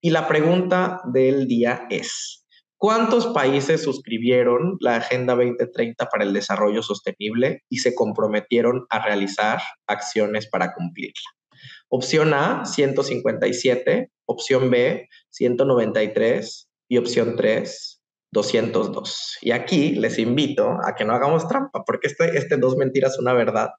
Y 0.00 0.08
la 0.08 0.26
pregunta 0.26 1.02
del 1.12 1.46
día 1.46 1.86
es, 1.90 2.46
¿cuántos 2.78 3.26
países 3.28 3.82
suscribieron 3.82 4.76
la 4.80 4.96
Agenda 4.96 5.34
2030 5.34 6.06
para 6.06 6.24
el 6.24 6.32
Desarrollo 6.32 6.82
Sostenible 6.82 7.64
y 7.68 7.78
se 7.78 7.94
comprometieron 7.94 8.86
a 8.88 9.04
realizar 9.04 9.60
acciones 9.86 10.48
para 10.48 10.72
cumplirla? 10.72 11.30
Opción 11.88 12.32
A, 12.34 12.64
157, 12.64 14.10
opción 14.26 14.70
B, 14.70 15.08
193 15.30 16.68
y 16.88 16.96
opción 16.98 17.36
3, 17.36 17.98
202. 18.30 19.38
Y 19.40 19.52
aquí 19.52 19.92
les 19.92 20.18
invito 20.18 20.76
a 20.86 20.94
que 20.94 21.04
no 21.04 21.14
hagamos 21.14 21.48
trampa, 21.48 21.82
porque 21.84 22.08
este, 22.08 22.36
este 22.36 22.56
dos 22.56 22.76
mentiras, 22.76 23.18
una 23.18 23.32
verdad, 23.32 23.70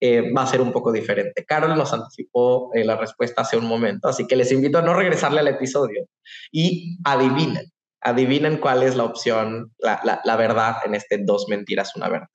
eh, 0.00 0.32
va 0.32 0.42
a 0.42 0.46
ser 0.46 0.60
un 0.60 0.72
poco 0.72 0.92
diferente. 0.92 1.44
Carol 1.44 1.76
nos 1.76 1.92
anticipó 1.92 2.70
eh, 2.74 2.84
la 2.84 2.96
respuesta 2.96 3.42
hace 3.42 3.56
un 3.56 3.66
momento, 3.66 4.08
así 4.08 4.26
que 4.26 4.36
les 4.36 4.52
invito 4.52 4.78
a 4.78 4.82
no 4.82 4.94
regresarle 4.94 5.40
al 5.40 5.48
episodio 5.48 6.06
y 6.52 6.98
adivinen, 7.04 7.66
adivinen 8.00 8.58
cuál 8.58 8.82
es 8.82 8.96
la 8.96 9.04
opción, 9.04 9.72
la, 9.78 10.00
la, 10.04 10.20
la 10.24 10.36
verdad 10.36 10.76
en 10.84 10.94
este 10.94 11.18
dos 11.18 11.46
mentiras, 11.48 11.94
una 11.96 12.08
verdad. 12.08 12.28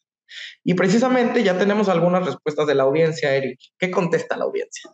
Y 0.63 0.74
precisamente 0.74 1.44
ya 1.44 1.58
tenemos 1.58 1.89
algunas 1.89 2.25
respuestas 2.25 2.68
de 2.68 2.75
la 2.75 2.84
audiencia, 2.84 3.36
Eric. 3.36 3.60
¿Qué 3.77 3.91
contesta 3.91 4.38
la 4.38 4.46
audiencia? 4.46 4.91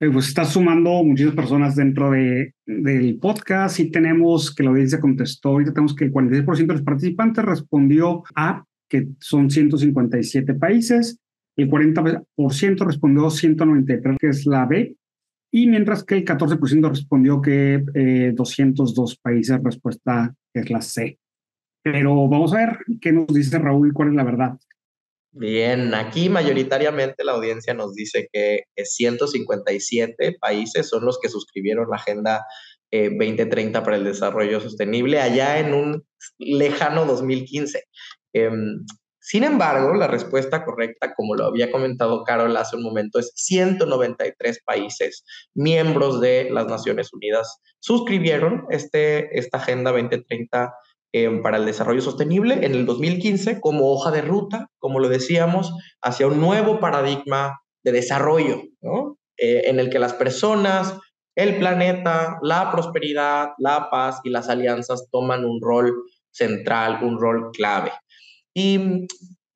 Eh, 0.00 0.10
pues 0.10 0.28
está 0.28 0.44
sumando 0.44 0.90
muchísimas 1.04 1.36
personas 1.36 1.76
dentro 1.76 2.10
de, 2.10 2.52
del 2.66 3.18
podcast 3.18 3.78
y 3.78 3.90
tenemos 3.90 4.54
que 4.54 4.64
la 4.64 4.70
audiencia 4.70 5.00
contestó, 5.00 5.50
ahorita 5.50 5.72
tenemos 5.72 5.94
que 5.94 6.04
el 6.04 6.12
46% 6.12 6.66
de 6.66 6.74
los 6.74 6.82
participantes 6.82 7.44
respondió 7.44 8.22
a 8.34 8.64
que 8.88 9.06
son 9.20 9.50
157 9.50 10.54
países, 10.54 11.20
el 11.56 11.70
40% 11.70 12.86
respondió 12.86 13.30
193, 13.30 14.16
que 14.18 14.28
es 14.28 14.46
la 14.46 14.66
B, 14.66 14.96
y 15.56 15.68
mientras 15.68 16.02
que 16.02 16.16
el 16.16 16.24
14% 16.24 16.88
respondió 16.88 17.40
que 17.40 17.84
eh, 17.94 18.32
202 18.34 19.18
países, 19.18 19.62
respuesta 19.62 20.34
es 20.52 20.68
la 20.68 20.82
C. 20.82 21.20
Pero 21.80 22.26
vamos 22.26 22.52
a 22.52 22.56
ver 22.56 22.78
qué 23.00 23.12
nos 23.12 23.28
dice 23.28 23.60
Raúl, 23.60 23.92
cuál 23.94 24.08
es 24.08 24.14
la 24.16 24.24
verdad. 24.24 24.58
Bien, 25.30 25.94
aquí 25.94 26.28
mayoritariamente 26.28 27.22
la 27.22 27.32
audiencia 27.34 27.72
nos 27.72 27.94
dice 27.94 28.28
que 28.32 28.64
157 28.76 30.38
países 30.40 30.88
son 30.88 31.04
los 31.04 31.20
que 31.20 31.28
suscribieron 31.28 31.88
la 31.88 31.98
Agenda 31.98 32.44
2030 32.90 33.80
para 33.84 33.96
el 33.96 34.02
Desarrollo 34.02 34.60
Sostenible 34.60 35.20
allá 35.20 35.60
en 35.60 35.72
un 35.72 36.04
lejano 36.38 37.04
2015. 37.06 37.84
Eh, 38.32 38.50
sin 39.26 39.42
embargo, 39.42 39.94
la 39.94 40.06
respuesta 40.06 40.66
correcta, 40.66 41.14
como 41.14 41.34
lo 41.34 41.46
había 41.46 41.72
comentado 41.72 42.24
Carol 42.24 42.54
hace 42.58 42.76
un 42.76 42.82
momento, 42.82 43.18
es 43.18 43.32
193 43.34 44.60
países 44.66 45.24
miembros 45.54 46.20
de 46.20 46.50
las 46.50 46.66
Naciones 46.66 47.10
Unidas 47.10 47.58
suscribieron 47.78 48.66
este, 48.68 49.38
esta 49.38 49.56
Agenda 49.56 49.92
2030 49.92 50.74
eh, 51.14 51.40
para 51.42 51.56
el 51.56 51.64
desarrollo 51.64 52.02
sostenible 52.02 52.66
en 52.66 52.74
el 52.74 52.84
2015 52.84 53.62
como 53.62 53.90
hoja 53.90 54.10
de 54.10 54.20
ruta, 54.20 54.68
como 54.78 55.00
lo 55.00 55.08
decíamos, 55.08 55.72
hacia 56.02 56.26
un 56.26 56.38
nuevo 56.38 56.78
paradigma 56.78 57.62
de 57.82 57.92
desarrollo, 57.92 58.60
¿no? 58.82 59.16
Eh, 59.38 59.62
en 59.70 59.80
el 59.80 59.88
que 59.88 59.98
las 59.98 60.12
personas, 60.12 60.98
el 61.34 61.58
planeta, 61.58 62.38
la 62.42 62.70
prosperidad, 62.70 63.52
la 63.56 63.88
paz 63.88 64.20
y 64.22 64.28
las 64.28 64.50
alianzas 64.50 65.08
toman 65.10 65.46
un 65.46 65.62
rol 65.62 65.94
central, 66.30 67.02
un 67.02 67.18
rol 67.18 67.52
clave. 67.52 67.90
Y 68.54 69.06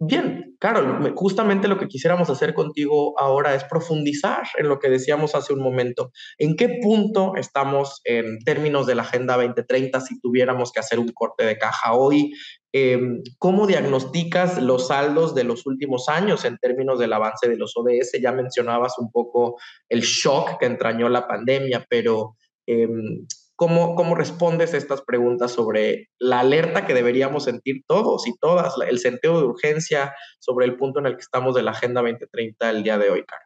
Bien, 0.01 0.55
Carol, 0.61 1.13
justamente 1.17 1.67
lo 1.67 1.77
que 1.77 1.89
quisiéramos 1.89 2.31
hacer 2.31 2.55
contigo 2.55 3.19
ahora 3.19 3.57
es 3.57 3.65
profundizar 3.65 4.47
en 4.57 4.69
lo 4.69 4.79
que 4.79 4.89
decíamos 4.89 5.35
hace 5.35 5.53
un 5.53 5.61
momento. 5.61 6.13
¿En 6.39 6.55
qué 6.55 6.79
punto 6.81 7.33
estamos 7.35 8.01
en 8.05 8.39
términos 8.45 8.87
de 8.87 8.95
la 8.95 9.03
Agenda 9.03 9.37
2030 9.37 10.01
si 10.01 10.21
tuviéramos 10.21 10.71
que 10.71 10.79
hacer 10.79 11.01
un 11.01 11.09
corte 11.09 11.45
de 11.45 11.59
caja 11.59 11.95
hoy? 11.95 12.33
Em, 12.73 13.23
¿Cómo 13.39 13.67
diagnosticas 13.67 14.63
los 14.63 14.87
saldos 14.87 15.35
de 15.35 15.43
los 15.43 15.67
últimos 15.67 16.09
años 16.09 16.45
en 16.45 16.59
términos 16.59 17.01
del 17.01 17.13
avance 17.13 17.49
de 17.49 17.57
los 17.57 17.77
ODS? 17.77 18.21
Ya 18.23 18.31
mencionabas 18.31 19.01
un 19.01 19.11
poco 19.11 19.57
el 19.89 20.03
shock 20.03 20.61
que 20.61 20.67
entrañó 20.67 21.09
la 21.09 21.27
pandemia, 21.27 21.85
pero 21.91 22.37
em, 22.67 23.27
¿Cómo, 23.59 23.97
¿Cómo 23.97 24.15
respondes 24.15 24.73
a 24.73 24.77
estas 24.77 25.03
preguntas 25.03 25.51
sobre 25.51 26.11
la 26.21 26.39
alerta 26.39 26.87
que 26.87 26.95
deberíamos 26.95 27.43
sentir 27.43 27.83
todos 27.89 28.29
y 28.29 28.39
todas, 28.39 28.75
el 28.89 29.01
sentido 29.01 29.41
de 29.41 29.47
urgencia 29.49 30.15
sobre 30.39 30.65
el 30.65 30.77
punto 30.77 31.01
en 31.01 31.07
el 31.07 31.15
que 31.17 31.23
estamos 31.23 31.57
de 31.57 31.65
la 31.65 31.73
Agenda 31.73 32.01
2030 32.01 32.71
el 32.71 32.85
día 32.85 32.99
de 32.99 33.11
hoy, 33.11 33.25
Caro? 33.25 33.43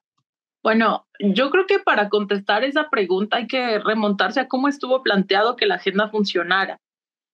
Bueno, 0.62 1.06
yo 1.18 1.48
creo 1.48 1.64
que 1.66 1.78
para 1.78 2.10
contestar 2.10 2.62
esa 2.62 2.90
pregunta 2.90 3.38
hay 3.38 3.46
que 3.46 3.78
remontarse 3.78 4.40
a 4.40 4.48
cómo 4.48 4.68
estuvo 4.68 5.02
planteado 5.02 5.56
que 5.56 5.64
la 5.64 5.76
agenda 5.76 6.10
funcionara. 6.10 6.78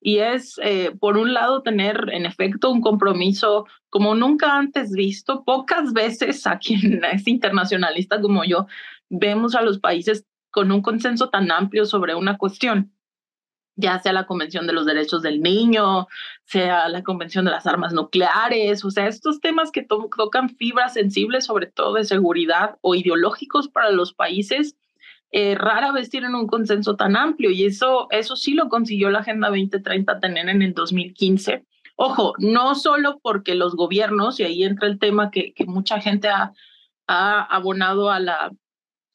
Y 0.00 0.18
es, 0.18 0.54
eh, 0.62 0.92
por 1.00 1.16
un 1.16 1.34
lado, 1.34 1.62
tener 1.62 2.10
en 2.12 2.26
efecto 2.26 2.70
un 2.70 2.80
compromiso 2.80 3.66
como 3.90 4.14
nunca 4.14 4.56
antes 4.56 4.92
visto. 4.92 5.42
Pocas 5.44 5.92
veces 5.92 6.46
a 6.46 6.60
quien 6.60 7.02
es 7.12 7.26
internacionalista 7.26 8.20
como 8.20 8.44
yo 8.44 8.68
vemos 9.10 9.56
a 9.56 9.62
los 9.62 9.80
países 9.80 10.27
con 10.50 10.72
un 10.72 10.82
consenso 10.82 11.30
tan 11.30 11.50
amplio 11.50 11.86
sobre 11.86 12.14
una 12.14 12.38
cuestión, 12.38 12.92
ya 13.76 13.98
sea 14.00 14.12
la 14.12 14.26
Convención 14.26 14.66
de 14.66 14.72
los 14.72 14.86
Derechos 14.86 15.22
del 15.22 15.40
Niño, 15.40 16.08
sea 16.44 16.88
la 16.88 17.04
Convención 17.04 17.44
de 17.44 17.52
las 17.52 17.66
Armas 17.66 17.92
Nucleares, 17.92 18.84
o 18.84 18.90
sea, 18.90 19.06
estos 19.06 19.40
temas 19.40 19.70
que 19.70 19.82
to 19.82 20.10
tocan 20.16 20.50
fibras 20.56 20.94
sensibles, 20.94 21.46
sobre 21.46 21.66
todo 21.66 21.94
de 21.94 22.04
seguridad 22.04 22.76
o 22.80 22.96
ideológicos 22.96 23.68
para 23.68 23.90
los 23.90 24.12
países, 24.12 24.76
eh, 25.30 25.54
rara 25.54 25.92
vez 25.92 26.10
tienen 26.10 26.34
un 26.34 26.46
consenso 26.46 26.96
tan 26.96 27.16
amplio 27.16 27.50
y 27.50 27.66
eso, 27.66 28.08
eso 28.10 28.34
sí 28.34 28.54
lo 28.54 28.68
consiguió 28.68 29.10
la 29.10 29.20
Agenda 29.20 29.48
2030 29.48 30.20
tener 30.20 30.48
en 30.48 30.62
el 30.62 30.74
2015. 30.74 31.64
Ojo, 31.96 32.34
no 32.38 32.74
solo 32.74 33.20
porque 33.22 33.54
los 33.54 33.76
gobiernos, 33.76 34.40
y 34.40 34.44
ahí 34.44 34.64
entra 34.64 34.88
el 34.88 34.98
tema 34.98 35.30
que, 35.30 35.52
mucha 35.66 36.00
gente 36.00 36.28
ha 36.28 37.42
abonado 37.42 38.10
a 38.10 38.20
la 38.20 38.52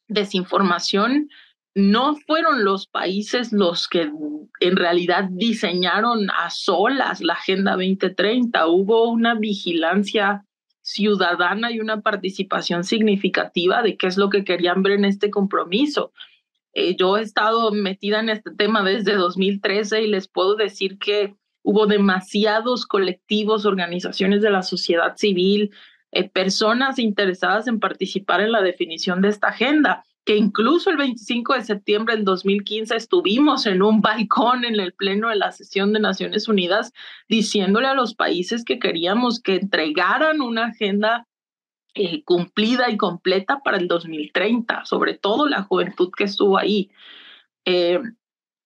desinformación, 0.08 1.30
no 1.76 2.16
fueron 2.16 2.64
los 2.64 2.88
países 2.88 3.52
los 3.52 3.88
que 3.88 4.12
en 4.60 4.76
realidad 4.76 5.26
diseñaron 5.32 6.30
a 6.30 6.50
solas 6.52 7.22
la 7.22 7.34
Agenda 7.34 7.72
2030. 7.72 8.68
Hubo 8.68 9.10
una 9.10 9.36
vigilancia 9.36 10.46
ciudadana 10.82 11.72
y 11.72 11.80
una 11.80 12.02
participación 12.02 12.84
significativa 12.84 13.82
de 13.82 13.98
qué 13.98 14.08
es 14.08 14.18
lo 14.18 14.30
que 14.30 14.44
querían 14.44 14.84
ver 14.84 14.94
en 14.94 15.06
este 15.06 15.32
compromiso. 15.32 16.12
Eh, 16.74 16.96
yo 16.96 17.18
he 17.18 17.22
estado 17.22 17.72
metida 17.72 18.20
en 18.20 18.30
este 18.30 18.52
tema 18.52 18.84
desde 18.84 19.16
2013 19.16 20.04
y 20.04 20.08
les 20.08 20.28
puedo 20.28 20.56
decir 20.56 21.00
que 21.00 21.36
hubo 21.64 21.88
demasiados 21.88 22.86
colectivos, 22.86 23.66
organizaciones 23.66 24.42
de 24.42 24.50
la 24.50 24.64
sociedad 24.64 25.16
civil, 25.16 25.72
eh, 26.14 26.30
personas 26.30 27.00
interesadas 27.00 27.68
en 27.68 27.80
participar 27.80 28.42
en 28.42 28.52
la 28.52 28.62
definición 28.62 29.22
de 29.22 29.30
esta 29.30 29.48
agenda, 29.48 30.04
que 30.26 30.38
incluso 30.38 30.90
el 30.90 30.98
25 30.98 31.54
de 31.54 31.64
septiembre 31.64 32.16
del 32.16 32.24
2015 32.24 32.96
estuvimos 32.96 33.66
en 33.66 33.82
un 33.82 34.02
balcón 34.02 34.64
en 34.64 34.80
el 34.80 34.94
pleno 34.94 35.30
de 35.30 35.36
la 35.36 35.52
sesión 35.52 35.92
de 35.92 36.00
Naciones 36.00 36.48
Unidas 36.48 36.94
diciéndole 37.28 37.88
a 37.88 37.94
los 37.94 38.16
países 38.16 38.64
que 38.64 38.80
queríamos 38.80 39.42
que 39.42 39.56
entregaran 39.56 40.42
una 40.42 40.68
agenda 40.68 41.28
eh, 41.96 42.24
cumplida 42.24 42.90
y 42.90 42.98
completa 42.98 43.60
para 43.64 43.78
el 43.78 43.88
2030, 43.88 44.86
sobre 44.86 45.16
todo 45.16 45.48
la 45.48 45.64
juventud 45.64 46.10
que 46.16 46.24
estuvo 46.24 46.58
ahí. 46.58 46.90
Eh, 47.66 48.00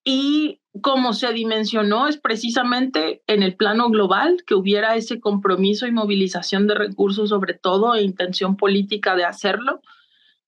y 0.09 0.61
como 0.81 1.11
se 1.11 1.33
dimensionó 1.33 2.07
es 2.07 2.15
precisamente 2.15 3.23
en 3.27 3.43
el 3.43 3.57
plano 3.57 3.89
global 3.89 4.45
que 4.47 4.55
hubiera 4.55 4.95
ese 4.95 5.19
compromiso 5.19 5.85
y 5.85 5.91
movilización 5.91 6.65
de 6.65 6.75
recursos, 6.75 7.27
sobre 7.27 7.55
todo 7.55 7.93
e 7.93 8.03
intención 8.03 8.55
política 8.55 9.17
de 9.17 9.25
hacerlo, 9.25 9.81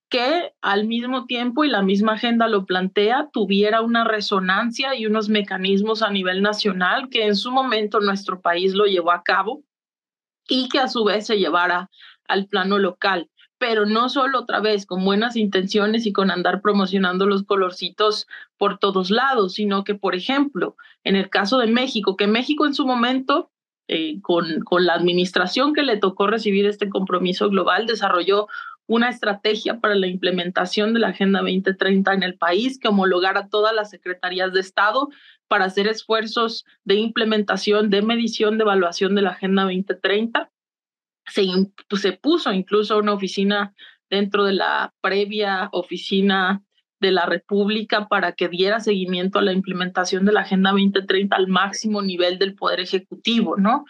que 0.08 0.54
al 0.62 0.88
mismo 0.88 1.25
tiempo, 1.25 1.66
y 1.66 1.70
la 1.70 1.82
misma 1.82 2.13
agenda 2.13 2.48
lo 2.48 2.66
plantea, 2.66 3.28
tuviera 3.34 3.82
una 3.82 4.06
resonancia 4.06 4.96
y 4.96 5.06
unos 5.06 5.28
mecanismos 5.28 6.04
a 6.04 6.10
nivel 6.10 6.42
nacional 6.42 7.10
que 7.10 7.25
en 7.25 7.36
su 7.36 7.51
momento 7.51 8.00
nuestro 8.00 8.39
país 8.39 8.74
lo 8.75 8.86
llevó 8.86 9.12
a 9.12 9.24
cabo 9.24 9.66
y 10.48 10.70
que 10.70 10.80
a 10.80 10.88
su 10.88 11.04
vez 11.04 11.28
se 11.28 11.38
llevara 11.38 11.89
al 12.30 12.48
plano 12.48 12.80
local 12.80 13.30
pero 13.60 13.86
no 13.86 14.10
solo 14.10 14.39
otra 14.39 14.62
vez 14.62 14.86
con 14.86 15.04
buenas 15.06 15.36
intenciones 15.36 16.06
y 16.06 16.13
con 16.13 16.32
andar 16.32 16.62
promocionando 16.62 17.28
los 17.28 17.44
colorcitos 17.44 18.25
por 18.58 18.80
todos 18.80 19.12
lados, 19.12 19.54
sino 19.54 19.84
que, 19.84 19.96
por 19.96 20.16
ejemplo, 20.16 20.78
en 21.04 21.18
el 21.18 21.30
caso 21.30 21.60
de 21.60 21.68
México, 21.68 22.16
que 22.16 22.25
México 22.25 22.66
en 22.66 22.74
su 22.74 22.88
momento, 22.88 23.51
eh, 23.89 24.22
con, 24.22 24.62
con 24.62 24.86
la 24.86 24.94
administración 24.94 25.74
que 25.74 25.84
le 25.84 25.98
tocó 25.98 26.28
recibir 26.28 26.66
este 26.66 26.89
compromiso 26.89 27.50
global, 27.50 27.86
desarrolló 27.86 28.48
una 28.88 29.10
estrategia 29.10 29.80
para 29.80 29.94
la 29.94 30.08
implementación 30.08 30.94
de 30.94 31.01
la 31.01 31.10
Agenda 31.10 31.42
2030 31.42 32.13
en 32.13 32.24
el 32.24 32.36
país 32.36 32.80
que 32.80 32.88
homologara 32.88 33.50
todas 33.50 33.75
las 33.75 33.89
secretarías 33.89 34.54
de 34.54 34.62
Estado 34.62 35.10
para 35.50 35.66
hacer 35.66 35.88
esfuerzos 35.88 36.66
de 36.86 36.96
implementación, 36.96 37.89
de 37.89 38.01
medición, 38.04 38.58
de 38.58 38.63
evaluación 38.63 39.16
de 39.16 39.22
la 39.22 39.32
Agenda 39.32 39.63
2030 39.63 40.50
se, 41.30 41.46
pues, 41.88 42.02
se 42.02 42.14
puso 42.14 42.52
incluso 42.54 42.98
una 42.98 43.14
oficina 43.14 43.74
dentro 44.10 44.46
de 44.46 44.54
la 44.54 44.94
previa 45.02 45.70
oficina 45.72 46.64
de 47.00 47.12
la 47.12 47.26
República 47.26 48.08
para 48.08 48.34
que 48.34 48.50
diera 48.50 48.80
seguimiento 48.80 49.40
a 49.40 49.42
la 49.42 49.54
implementación 49.54 50.26
de 50.26 50.34
la 50.34 50.42
Agenda 50.42 50.72
2030 50.72 51.36
al 51.36 51.48
máximo 51.48 52.02
nivel 52.02 52.38
del 52.40 52.56
Poder 52.56 52.80
Ejecutivo, 52.80 53.56
¿no? 53.58 53.86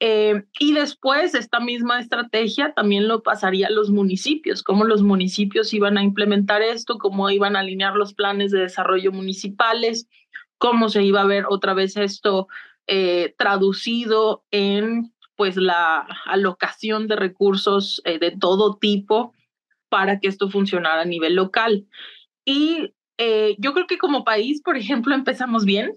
Eh, 0.00 0.44
y 0.60 0.74
después 0.74 1.34
esta 1.34 1.58
misma 1.58 1.98
estrategia 1.98 2.72
también 2.72 3.08
lo 3.08 3.24
pasaría 3.24 3.66
a 3.66 3.70
los 3.70 3.90
municipios, 3.90 4.62
cómo 4.62 4.84
los 4.84 5.02
municipios 5.02 5.74
iban 5.74 5.98
a 5.98 6.04
implementar 6.04 6.62
esto, 6.62 6.98
cómo 6.98 7.28
iban 7.30 7.56
a 7.56 7.60
alinear 7.60 7.96
los 7.96 8.14
planes 8.14 8.52
de 8.52 8.60
desarrollo 8.60 9.10
municipales, 9.10 10.08
cómo 10.56 10.88
se 10.88 11.02
iba 11.02 11.22
a 11.22 11.26
ver 11.26 11.46
otra 11.48 11.74
vez 11.74 11.96
esto 11.96 12.46
eh, 12.86 13.34
traducido 13.36 14.44
en 14.52 15.12
pues 15.38 15.56
la 15.56 16.06
alocación 16.26 17.08
de 17.08 17.16
recursos 17.16 18.02
eh, 18.04 18.18
de 18.18 18.32
todo 18.32 18.76
tipo 18.76 19.32
para 19.88 20.20
que 20.20 20.28
esto 20.28 20.50
funcionara 20.50 21.00
a 21.00 21.06
nivel 21.06 21.34
local. 21.34 21.86
Y 22.44 22.92
yo 23.58 23.72
creo 23.74 23.86
que 23.88 23.98
como 23.98 24.22
país, 24.22 24.62
por 24.62 24.76
ejemplo, 24.76 25.12
empezamos 25.12 25.64
bien, 25.64 25.92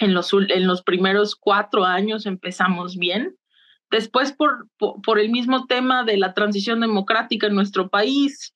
en 0.00 0.14
los, 0.14 0.32
en 0.32 0.66
los 0.66 0.82
primeros 0.82 1.36
cuatro 1.36 1.84
años 1.84 2.26
empezamos 2.26 2.96
bien. 2.96 3.36
Después, 3.90 4.32
por, 4.32 4.68
por, 4.78 5.20
el 5.20 5.30
mismo 5.30 5.66
tema 5.66 6.04
de 6.04 6.16
la 6.16 6.34
transición 6.34 6.80
democrática 6.80 7.46
en 7.46 7.54
nuestro 7.54 7.90
país, 7.90 8.54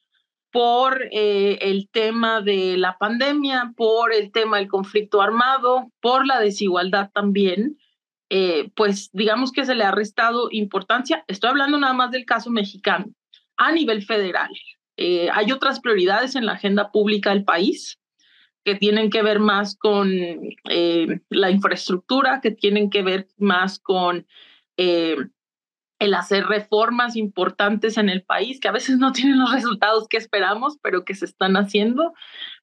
por 0.51 1.03
eh, 1.13 1.59
el 1.61 1.89
tema 1.91 2.41
de 2.41 2.77
la 2.77 2.97
pandemia, 2.99 3.73
por 3.77 4.13
el 4.13 4.33
tema 4.33 4.57
del 4.57 4.69
conflicto 4.69 5.21
armado, 5.21 5.93
por 6.01 6.27
la 6.27 6.41
desigualdad 6.41 7.11
también, 7.13 7.77
eh, 8.31 8.71
pues 8.75 9.11
digamos 9.13 9.53
que 9.53 9.65
se 9.65 9.75
le 9.75 9.85
ha 9.85 9.91
restado 9.91 10.49
importancia. 10.51 11.25
Estoy 11.29 11.51
hablando 11.51 11.79
nada 11.79 11.95
más 11.95 12.11
del 12.11 12.27
caso 12.27 12.51
mexicano. 12.51 13.07
A 13.57 13.73
nivel 13.73 14.03
federal, 14.05 14.51
eh, 14.97 15.29
hay 15.33 15.51
otras 15.53 15.81
prioridades 15.81 16.37
en 16.37 16.47
la 16.47 16.53
agenda 16.53 16.91
pública 16.93 17.31
del 17.31 17.45
país 17.45 17.99
que 18.65 18.75
tienen 18.75 19.09
que 19.09 19.23
ver 19.23 19.41
más 19.41 19.77
con 19.77 20.13
eh, 20.13 21.21
la 21.31 21.51
infraestructura, 21.51 22.41
que 22.41 22.51
tienen 22.51 22.91
que 22.91 23.03
ver 23.03 23.29
más 23.39 23.79
con 23.79 24.27
el 24.77 26.15
hacer 26.15 26.47
reformas 26.47 27.17
importantes 27.17 27.97
en 27.99 28.09
el 28.09 28.23
país, 28.23 28.61
que 28.61 28.69
a 28.69 28.73
veces 28.73 28.99
no 28.99 29.13
tienen 29.13 29.39
los 29.39 29.53
resultados 29.53 30.07
que 30.09 30.17
esperamos, 30.17 30.79
pero 30.83 31.05
que 31.05 31.15
se 31.15 31.25
están 31.25 31.57
haciendo. 31.57 32.13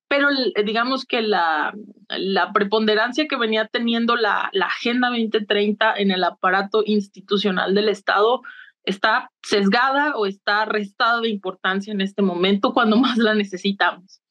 Pero 0.07 0.27
digamos 0.63 1.05
que 1.05 1.21
la, 1.21 1.73
la 2.09 2.53
preponderancia 2.53 3.27
que 3.27 3.37
venía 3.37 3.67
teniendo 3.67 4.15
la, 4.15 4.49
la 4.53 4.67
Agenda 4.67 5.09
2030 5.09 5.95
en 5.97 6.11
el 6.11 6.23
aparato 6.23 6.83
institucional 6.85 7.73
del 7.73 7.89
Estado 7.89 8.41
está 8.83 9.31
sesgada 9.41 10.15
o 10.15 10.25
está 10.25 10.65
restada 10.65 11.21
de 11.21 11.29
importancia 11.29 11.91
en 11.91 12.01
este 12.01 12.21
momento 12.21 12.73
cuando 12.73 12.97
más 12.97 13.17
la 13.17 13.33
necesitamos. 13.33 14.21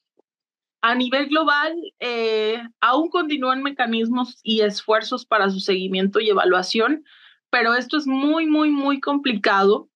A 0.81 0.93
nivel 0.93 1.27
global, 1.27 1.75
eh, 1.99 2.61
aún 2.79 3.09
continúan 3.09 3.63
mecanismos 3.63 4.39
y 4.43 4.61
esfuerzos 4.61 5.25
para 5.25 5.49
su 5.49 5.59
seguimiento 5.59 6.19
y 6.19 6.29
evaluación, 6.29 7.03
pero 7.49 7.73
esto 7.73 7.97
es 7.97 8.05
muy, 8.05 8.45
muy, 8.45 8.69
muy 8.69 8.99
complicado 8.99 9.89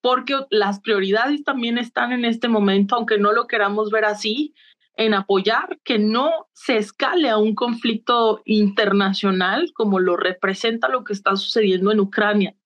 porque 0.00 0.34
las 0.50 0.78
prioridades 0.80 1.42
también 1.42 1.78
están 1.78 2.12
en 2.12 2.24
este 2.24 2.46
momento, 2.46 2.94
aunque 2.94 3.18
no 3.18 3.32
lo 3.32 3.48
queramos 3.48 3.90
ver 3.90 4.04
así, 4.04 4.54
en 4.96 5.14
apoyar 5.14 5.78
que 5.84 5.98
no 5.98 6.48
se 6.52 6.76
escale 6.78 7.28
a 7.28 7.36
un 7.36 7.54
conflicto 7.54 8.42
internacional 8.44 9.72
como 9.74 10.00
lo 10.00 10.16
representa 10.16 10.88
lo 10.88 11.04
que 11.04 11.12
está 11.12 11.36
sucediendo 11.36 11.92
en 11.92 12.00
Ucrania. 12.00 12.56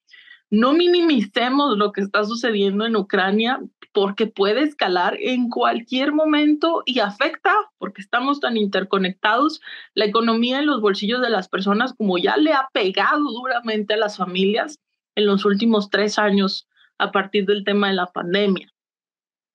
No 0.49 0.73
minimicemos 0.73 1.77
lo 1.77 1.93
que 1.93 2.01
está 2.01 2.25
sucediendo 2.25 2.85
en 2.85 2.97
Ucrania 2.97 3.61
porque 3.93 4.27
puede 4.27 4.63
escalar 4.63 5.17
en 5.21 5.49
cualquier 5.49 6.13
momento 6.13 6.83
y 6.87 7.01
afecta, 7.01 7.53
porque 7.79 8.03
estamos 8.03 8.41
tan 8.41 8.57
interconectados, 8.57 9.61
la 9.95 10.05
economía 10.05 10.61
en 10.61 10.67
los 10.67 10.81
bolsillos 10.81 11.21
de 11.21 11.31
las 11.31 11.49
personas, 11.49 11.95
como 11.95 12.19
ya 12.19 12.37
le 12.37 12.53
ha 12.53 12.69
pegado 12.73 13.31
duramente 13.31 13.95
a 13.95 13.97
las 13.97 14.17
familias 14.17 14.79
en 15.17 15.27
los 15.27 15.45
últimos 15.45 15.91
tres 15.91 16.19
años 16.19 16.69
a 16.99 17.11
partir 17.11 17.47
del 17.47 17.65
tema 17.65 17.89
de 17.89 17.95
la 17.95 18.07
pandemia. 18.07 18.73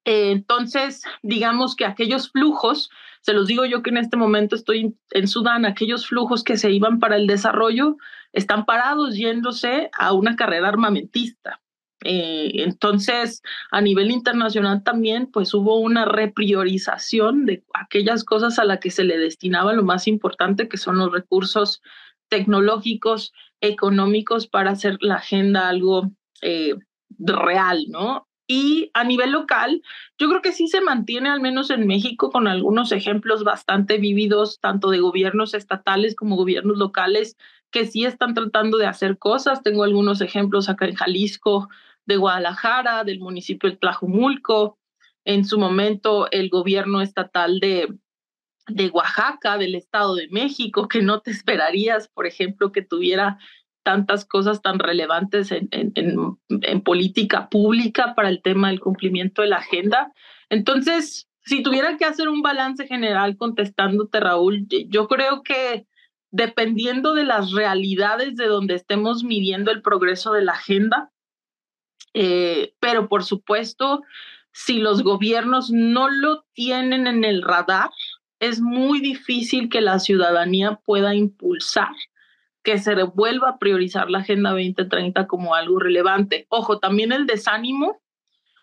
Entonces, 0.05 1.03
digamos 1.23 1.75
que 1.75 1.85
aquellos 1.85 2.31
flujos, 2.31 2.89
se 3.21 3.33
los 3.33 3.47
digo 3.47 3.65
yo 3.65 3.81
que 3.81 3.89
en 3.89 3.97
este 3.97 4.17
momento 4.17 4.55
estoy 4.55 4.95
en 5.11 5.27
Sudán, 5.27 5.65
aquellos 5.65 6.07
flujos 6.07 6.43
que 6.43 6.57
se 6.57 6.71
iban 6.71 6.99
para 6.99 7.15
el 7.15 7.25
desarrollo 7.25 7.97
están 8.31 8.65
parados 8.65 9.15
yéndose 9.15 9.89
a 9.97 10.13
una 10.13 10.35
carrera 10.35 10.67
armamentista. 10.67 11.61
Eh, 12.03 12.63
entonces, 12.63 13.41
a 13.71 13.81
nivel 13.81 14.11
internacional 14.11 14.83
también, 14.83 15.25
pues 15.31 15.55
hubo 15.55 15.79
una 15.79 16.05
repriorización 16.05 17.47
de 17.47 17.63
aquellas 17.73 18.23
cosas 18.23 18.59
a 18.59 18.65
las 18.65 18.79
que 18.79 18.91
se 18.91 19.03
le 19.03 19.17
destinaba 19.17 19.73
lo 19.73 19.83
más 19.83 20.07
importante, 20.07 20.67
que 20.67 20.77
son 20.77 20.99
los 20.99 21.11
recursos 21.11 21.81
tecnológicos, 22.29 23.33
económicos, 23.59 24.47
para 24.47 24.71
hacer 24.71 24.97
la 25.01 25.15
agenda 25.15 25.67
algo 25.67 26.11
eh, 26.43 26.75
real, 27.17 27.85
¿no? 27.87 28.27
Y 28.47 28.91
a 28.93 29.03
nivel 29.03 29.31
local, 29.31 29.81
yo 30.19 30.29
creo 30.29 30.41
que 30.41 30.51
sí 30.51 30.67
se 30.67 30.81
mantiene, 30.81 31.29
al 31.29 31.41
menos 31.41 31.71
en 31.71 31.87
México, 31.87 32.29
con 32.29 32.47
algunos 32.47 32.91
ejemplos 32.91 33.43
bastante 33.43 33.97
vívidos, 33.97 34.59
tanto 34.59 34.91
de 34.91 34.99
gobiernos 34.99 35.53
estatales 35.53 36.15
como 36.15 36.35
gobiernos 36.35 36.77
locales, 36.77 37.37
que 37.71 37.85
sí 37.85 38.05
están 38.05 38.35
tratando 38.35 38.77
de 38.77 38.85
hacer 38.85 39.17
cosas. 39.17 39.63
Tengo 39.63 39.83
algunos 39.83 40.21
ejemplos 40.21 40.69
acá 40.69 40.85
en 40.85 40.95
Jalisco, 40.95 41.69
de 42.05 42.17
Guadalajara, 42.17 43.03
del 43.03 43.19
municipio 43.19 43.69
de 43.69 43.77
Tlajumulco, 43.77 44.77
en 45.25 45.43
su 45.43 45.57
momento 45.57 46.29
el 46.31 46.49
gobierno 46.49 47.01
estatal 47.01 47.59
de, 47.59 47.93
de 48.67 48.89
Oaxaca, 48.89 49.57
del 49.57 49.75
Estado 49.75 50.15
de 50.15 50.27
México, 50.29 50.87
que 50.87 51.01
no 51.01 51.21
te 51.21 51.31
esperarías, 51.31 52.07
por 52.09 52.27
ejemplo, 52.27 52.71
que 52.71 52.83
tuviera 52.83 53.39
tantas 53.85 54.25
cosas 54.25 54.63
tan 54.63 54.79
relevantes 54.79 55.51
en, 55.51 56.81
política 56.83 57.49
pública 57.49 58.15
para 58.15 58.29
el 58.29 58.41
tema 58.41 58.69
del 58.69 58.79
cumplimiento 58.79 59.43
de 59.43 59.49
la 59.49 59.57
agenda. 59.57 60.11
Entonces, 60.49 61.29
si 61.45 61.61
tuviera 61.61 61.95
que 61.95 62.05
hacer 62.05 62.27
un 62.27 62.41
balance 62.41 62.87
general 62.87 63.37
contestándote, 63.37 64.19
Raúl, 64.19 64.67
yo 64.89 65.07
creo 65.07 65.43
que 65.43 65.85
dependiendo 66.31 67.13
de 67.13 67.25
las 67.25 67.51
realidades 67.51 68.35
de 68.35 68.47
donde 68.47 68.73
estemos 68.73 69.23
midiendo 69.23 69.71
el 69.71 69.83
progreso 69.83 70.33
de 70.33 70.43
la 70.43 70.53
agenda, 70.53 71.11
eh, 72.15 72.73
pero 72.79 73.07
por 73.07 73.23
supuesto, 73.23 74.01
si 74.51 74.79
los 74.79 75.03
gobiernos 75.03 75.69
no 75.69 76.09
lo 76.09 76.43
tienen 76.53 77.05
en 77.05 77.23
el 77.23 77.43
radar, 77.43 77.91
es 78.39 78.61
muy 78.61 78.99
difícil 78.99 79.69
que 79.69 79.81
la 79.81 79.99
ciudadanía 79.99 80.79
pueda 80.83 81.13
impulsar 81.13 81.93
que 82.65 82.79
se 82.79 82.95
vuelva 83.03 83.51
a 83.51 83.57
priorizar 83.59 84.09
la 84.09 84.19
Agenda 84.19 84.49
2030 84.49 85.27
como 85.27 85.53
algo 85.53 85.79
relevante. 85.79 86.47
Ojo, 86.49 86.79
también 86.79 87.11
el 87.13 87.27
desánimo 87.27 88.01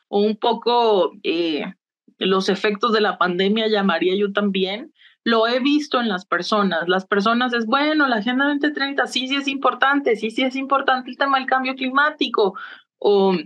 o 0.08 0.20
un 0.20 0.36
poco 0.36 1.12
eh, 1.22 1.72
los 2.18 2.48
efectos 2.48 2.92
de 2.92 3.00
la 3.00 3.16
pandemia, 3.16 3.68
llamaría 3.68 4.16
yo 4.16 4.32
también, 4.32 4.92
lo 5.24 5.46
he 5.46 5.60
visto 5.60 6.00
en 6.00 6.08
las 6.08 6.26
personas. 6.26 6.88
Las 6.88 7.06
personas 7.06 7.52
es, 7.52 7.64
bueno, 7.64 8.08
la 8.08 8.16
Agenda 8.16 8.46
2030 8.46 9.06
sí, 9.06 9.28
sí 9.28 9.36
es 9.36 9.46
importante, 9.46 10.16
sí, 10.16 10.30
sí 10.32 10.42
es 10.42 10.56
importante 10.56 11.08
el 11.08 11.16
tema 11.16 11.38
del 11.38 11.46
cambio 11.46 11.76
climático, 11.76 12.58
o, 12.98 13.36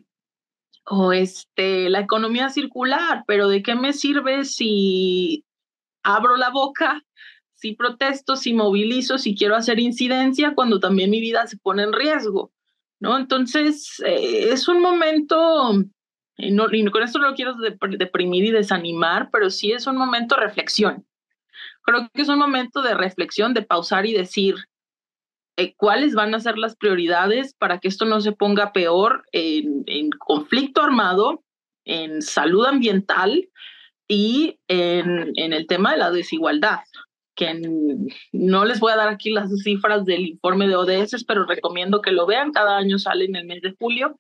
o 0.86 1.12
este, 1.12 1.90
la 1.90 2.00
economía 2.00 2.48
circular, 2.48 3.24
pero 3.26 3.48
¿de 3.48 3.62
qué 3.62 3.74
me 3.74 3.92
sirve 3.92 4.46
si 4.46 5.44
abro 6.02 6.36
la 6.36 6.48
boca, 6.48 7.02
si 7.56 7.74
protesto, 7.74 8.36
si 8.36 8.54
movilizo, 8.54 9.18
si 9.18 9.34
quiero 9.34 9.56
hacer 9.56 9.80
incidencia, 9.80 10.54
cuando 10.54 10.78
también 10.78 11.10
mi 11.10 11.20
vida 11.20 11.46
se 11.46 11.56
pone 11.56 11.82
en 11.82 11.92
riesgo? 11.92 12.52
¿No? 13.00 13.16
Entonces, 13.16 14.00
eh, 14.06 14.50
es 14.52 14.68
un 14.68 14.80
momento, 14.80 15.72
y, 16.38 16.52
no, 16.52 16.66
con 16.92 17.02
esto 17.02 17.18
no 17.18 17.30
lo 17.30 17.34
quiero 17.34 17.54
deprimir 17.54 18.44
y 18.44 18.50
desanimar, 18.50 19.30
pero 19.32 19.50
sí 19.50 19.72
es 19.72 19.86
un 19.86 19.96
momento 19.96 20.36
de 20.36 20.42
reflexión. 20.42 21.06
Creo 21.82 22.08
que 22.14 22.22
es 22.22 22.28
un 22.28 22.38
momento 22.38 22.82
de 22.82 22.94
reflexión, 22.94 23.54
de 23.54 23.62
pausar 23.62 24.06
y 24.06 24.12
decir, 24.12 24.56
eh, 25.58 25.74
cuáles 25.74 26.14
van 26.14 26.34
a 26.34 26.40
ser 26.40 26.58
las 26.58 26.76
prioridades 26.76 27.54
para 27.54 27.78
que 27.78 27.88
esto 27.88 28.04
no 28.04 28.20
se 28.20 28.32
ponga 28.32 28.72
peor 28.72 29.24
en, 29.32 30.10
conflicto 30.18 30.82
armado, 30.82 31.42
en 31.86 32.20
salud 32.20 32.66
ambiental 32.66 33.48
y 34.06 34.58
en, 34.68 35.32
el 35.34 35.66
tema 35.66 35.92
de 35.92 35.98
la 35.98 36.10
desigualdad, 36.10 36.80
que 37.37 37.55
no 38.33 38.64
les 38.64 38.81
voy 38.81 38.92
a 38.92 38.96
dar 38.96 39.09
aquí 39.09 39.31
las 39.31 39.51
cifras 39.62 40.05
del 40.05 40.27
informe 40.27 40.66
de 40.66 40.77
ODS, 40.77 41.25
pero 41.25 41.44
recomiendo 41.44 42.01
que 42.03 42.11
lo 42.11 42.27
vean, 42.27 42.51
cada 42.51 42.79
año 42.79 42.99
sale 42.99 43.27
en 43.27 43.37
el 43.37 43.46
mes 43.46 43.62
de 43.62 43.77
julio. 43.79 44.18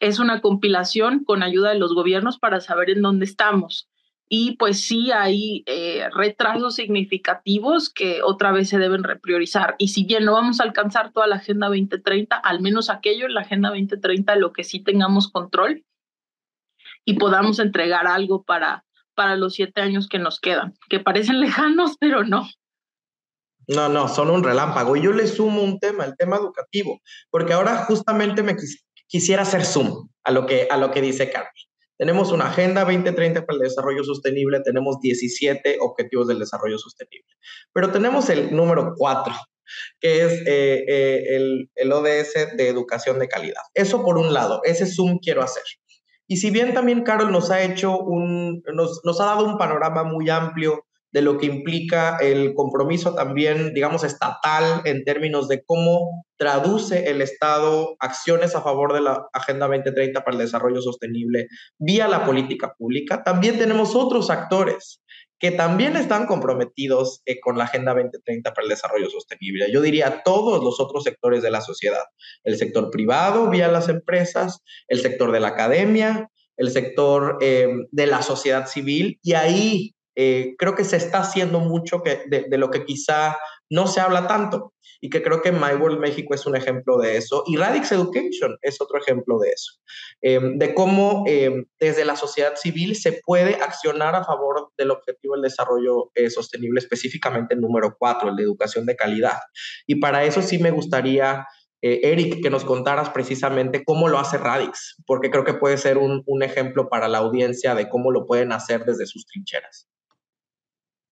Es 0.00 0.18
una 0.18 0.40
compilación 0.40 1.24
con 1.24 1.42
ayuda 1.42 1.70
de 1.70 1.78
los 1.78 1.94
gobiernos 1.94 2.38
para 2.38 2.60
saber 2.60 2.90
en 2.90 3.02
dónde 3.02 3.26
estamos. 3.26 3.88
y 4.32 4.56
pues 4.58 4.80
sí 4.80 5.10
hay 5.10 5.64
eh, 5.66 6.08
retrasos 6.14 6.76
significativos 6.76 7.90
que 7.90 8.22
otra 8.22 8.52
vez 8.52 8.68
se 8.68 8.78
deben 8.78 9.02
repriorizar. 9.02 9.74
Y 9.76 9.88
si 9.88 10.04
bien 10.04 10.24
no 10.24 10.34
vamos 10.34 10.60
a 10.60 10.62
alcanzar 10.64 11.12
toda 11.12 11.26
la 11.26 11.36
Agenda 11.36 11.66
2030, 11.66 12.36
al 12.36 12.60
menos 12.60 12.90
aquello 12.90 13.26
en 13.26 13.34
la 13.34 13.40
Agenda 13.40 13.70
2030, 13.70 14.36
lo 14.36 14.52
que 14.52 14.62
sí 14.62 14.84
tengamos 14.84 15.32
control 15.32 15.84
y 17.04 17.14
podamos 17.14 17.58
entregar 17.58 18.06
algo 18.06 18.44
para, 18.44 18.84
para 19.14 19.36
los 19.36 19.54
siete 19.54 19.80
años 19.80 20.08
que 20.08 20.18
nos 20.18 20.40
quedan, 20.40 20.74
que 20.88 21.00
parecen 21.00 21.40
lejanos, 21.40 21.96
pero 21.98 22.24
no. 22.24 22.48
No, 23.66 23.88
no, 23.88 24.08
son 24.08 24.30
un 24.30 24.42
relámpago. 24.42 24.96
Y 24.96 25.02
yo 25.02 25.12
le 25.12 25.26
sumo 25.26 25.62
un 25.62 25.78
tema, 25.78 26.04
el 26.04 26.16
tema 26.16 26.36
educativo, 26.36 27.00
porque 27.30 27.52
ahora 27.52 27.84
justamente 27.84 28.42
me 28.42 28.56
quisiera 29.06 29.42
hacer 29.42 29.64
zoom 29.64 30.08
a 30.24 30.32
lo 30.32 30.46
que, 30.46 30.66
a 30.70 30.76
lo 30.76 30.90
que 30.90 31.00
dice 31.00 31.30
Carlos. 31.30 31.70
Tenemos 31.96 32.32
una 32.32 32.46
Agenda 32.46 32.84
2030 32.84 33.44
para 33.44 33.58
el 33.58 33.62
Desarrollo 33.62 34.02
Sostenible, 34.02 34.60
tenemos 34.60 35.00
17 35.00 35.76
Objetivos 35.80 36.26
del 36.28 36.38
Desarrollo 36.38 36.78
Sostenible, 36.78 37.28
pero 37.74 37.92
tenemos 37.92 38.30
el 38.30 38.56
número 38.56 38.94
4, 38.96 39.34
que 40.00 40.24
es 40.24 40.32
eh, 40.46 40.84
eh, 40.88 41.36
el, 41.36 41.70
el, 41.74 41.92
ODS 41.92 42.56
de 42.56 42.68
Educación 42.68 43.18
de 43.18 43.28
Calidad. 43.28 43.62
Eso 43.74 44.02
por 44.02 44.16
un 44.16 44.32
lado, 44.32 44.62
ese 44.64 44.86
zoom 44.86 45.18
quiero 45.18 45.42
hacer. 45.42 45.62
Y 46.30 46.36
si 46.36 46.52
bien 46.52 46.74
también 46.74 47.02
Carol 47.02 47.32
nos 47.32 47.50
ha 47.50 47.60
hecho 47.60 47.98
un, 47.98 48.62
nos, 48.72 49.20
ha 49.20 49.24
dado 49.24 49.44
un 49.44 49.58
panorama 49.58 50.04
muy 50.04 50.30
amplio 50.30 50.84
de 51.10 51.22
lo 51.22 51.38
que 51.38 51.46
implica 51.46 52.18
el 52.18 52.54
compromiso 52.54 53.16
también, 53.16 53.74
digamos, 53.74 54.04
estatal 54.04 54.82
en 54.84 55.02
términos 55.02 55.48
de 55.48 55.64
cómo 55.64 56.24
traduce 56.36 57.10
el 57.10 57.20
Estado 57.20 57.96
acciones 57.98 58.54
a 58.54 58.62
favor 58.62 58.92
de 58.92 59.00
la 59.00 59.26
Agenda 59.32 59.66
2030 59.66 60.22
para 60.22 60.36
el 60.36 60.42
Desarrollo 60.44 60.80
Sostenible 60.80 61.48
vía 61.78 62.06
la 62.06 62.24
política 62.24 62.74
pública. 62.78 63.24
También 63.24 63.58
tenemos 63.58 63.96
otros 63.96 64.30
actores 64.30 65.02
que 65.40 65.50
también 65.50 65.96
están 65.96 66.26
comprometidos 66.26 67.22
eh, 67.24 67.40
con 67.40 67.56
la 67.56 67.64
Agenda 67.64 67.94
2030 67.94 68.52
para 68.52 68.62
el 68.62 68.68
Desarrollo 68.68 69.08
Sostenible. 69.08 69.72
Yo 69.72 69.80
diría 69.80 70.22
todos 70.22 70.62
los 70.62 70.78
otros 70.78 71.02
sectores 71.02 71.42
de 71.42 71.50
la 71.50 71.62
sociedad, 71.62 72.04
el 72.44 72.58
sector 72.58 72.90
privado 72.90 73.48
vía 73.48 73.66
las 73.66 73.88
empresas, 73.88 74.62
el 74.86 75.00
sector 75.00 75.32
de 75.32 75.40
la 75.40 75.48
academia, 75.48 76.30
el 76.58 76.70
sector 76.70 77.38
eh, 77.40 77.68
de 77.90 78.06
la 78.06 78.20
sociedad 78.22 78.66
civil, 78.66 79.18
y 79.22 79.32
ahí 79.32 79.94
eh, 80.14 80.54
creo 80.58 80.74
que 80.74 80.84
se 80.84 80.98
está 80.98 81.20
haciendo 81.20 81.60
mucho 81.60 82.02
de, 82.04 82.58
lo 82.58 82.70
que 82.70 82.84
quizá 82.84 83.38
no 83.70 83.86
se 83.86 84.00
habla 84.00 84.26
tanto 84.26 84.74
y 85.00 85.10
que 85.10 85.22
creo 85.22 85.40
que 85.42 85.52
My 85.52 85.74
World 85.78 85.98
México 85.98 86.34
es 86.34 86.46
un 86.46 86.56
ejemplo 86.56 86.98
de 86.98 87.16
eso 87.16 87.42
y 87.46 87.56
Radix 87.56 87.92
Education 87.92 88.58
es 88.62 88.80
otro 88.80 88.98
ejemplo 88.98 89.38
de 89.38 89.50
eso, 89.50 89.72
em, 90.20 90.58
de 90.58 90.74
cómo 90.74 91.24
em, 91.26 91.64
desde 91.78 92.04
la 92.04 92.16
sociedad 92.16 92.54
civil 92.56 92.94
se 92.96 93.20
puede 93.24 93.54
accionar 93.54 94.14
a 94.14 94.24
favor 94.24 94.70
del 94.76 94.90
objetivo 94.90 95.34
del 95.34 95.42
desarrollo 95.42 96.10
eh, 96.14 96.30
sostenible, 96.30 96.80
específicamente 96.80 97.54
el 97.54 97.60
número 97.60 97.96
cuatro, 97.98 98.28
el 98.28 98.36
de 98.36 98.42
educación 98.42 98.86
de 98.86 98.96
calidad. 98.96 99.38
Y 99.86 99.96
para 99.96 100.24
eso 100.24 100.42
sí 100.42 100.58
me 100.58 100.70
gustaría... 100.70 101.46
Eh, 101.82 102.12
Eric, 102.12 102.42
que 102.42 102.50
nos 102.50 102.66
contaras 102.66 103.08
precisamente 103.08 103.84
cómo 103.84 104.10
lo 104.10 104.18
hace 104.18 104.36
Radix, 104.36 104.96
porque 105.06 105.30
creo 105.30 105.44
que 105.44 105.54
puede 105.54 105.78
ser 105.78 105.96
un, 105.96 106.22
un 106.26 106.42
ejemplo 106.42 106.90
para 106.90 107.08
la 107.08 107.16
audiencia 107.16 107.74
de 107.74 107.88
cómo 107.88 108.10
lo 108.10 108.26
pueden 108.26 108.52
hacer 108.52 108.84
desde 108.84 109.06
sus 109.06 109.24
trincheras. 109.24 109.88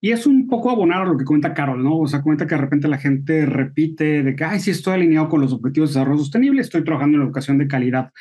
Y 0.00 0.12
es 0.12 0.26
un 0.26 0.46
poco 0.46 0.70
abonar 0.70 1.02
a 1.02 1.06
lo 1.06 1.16
que 1.16 1.24
comenta 1.24 1.54
Carol, 1.54 1.82
¿no? 1.82 1.98
O 1.98 2.06
sea, 2.06 2.22
cuenta 2.22 2.46
que 2.46 2.54
de 2.54 2.60
repente 2.60 2.86
la 2.86 2.98
gente 2.98 3.46
repite 3.46 4.22
de 4.22 4.36
que, 4.36 4.44
ay, 4.44 4.60
sí 4.60 4.70
estoy 4.70 4.94
alineado 4.94 5.28
con 5.28 5.40
los 5.40 5.52
objetivos 5.52 5.90
de 5.90 5.98
desarrollo 5.98 6.20
sostenible, 6.20 6.60
estoy 6.60 6.84
trabajando 6.84 7.18
en 7.18 7.24
educación 7.24 7.58
de 7.58 7.66
calidad, 7.66 8.12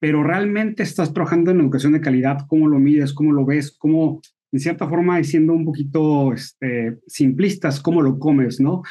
pero 0.00 0.22
realmente 0.22 0.84
estás 0.84 1.12
trabajando 1.12 1.50
en 1.50 1.60
educación 1.60 1.92
de 1.92 2.00
calidad, 2.00 2.46
¿cómo 2.46 2.68
lo 2.68 2.78
mides? 2.78 3.12
¿Cómo 3.12 3.32
lo 3.32 3.44
ves? 3.44 3.76
¿Cómo, 3.76 4.20
en 4.52 4.60
cierta 4.60 4.88
forma, 4.88 5.22
siendo 5.24 5.54
un 5.54 5.64
poquito 5.64 6.32
este, 6.32 6.98
simplistas, 7.06 7.80
cómo 7.80 8.00
lo 8.00 8.18
comes, 8.18 8.60
¿no? 8.60 8.82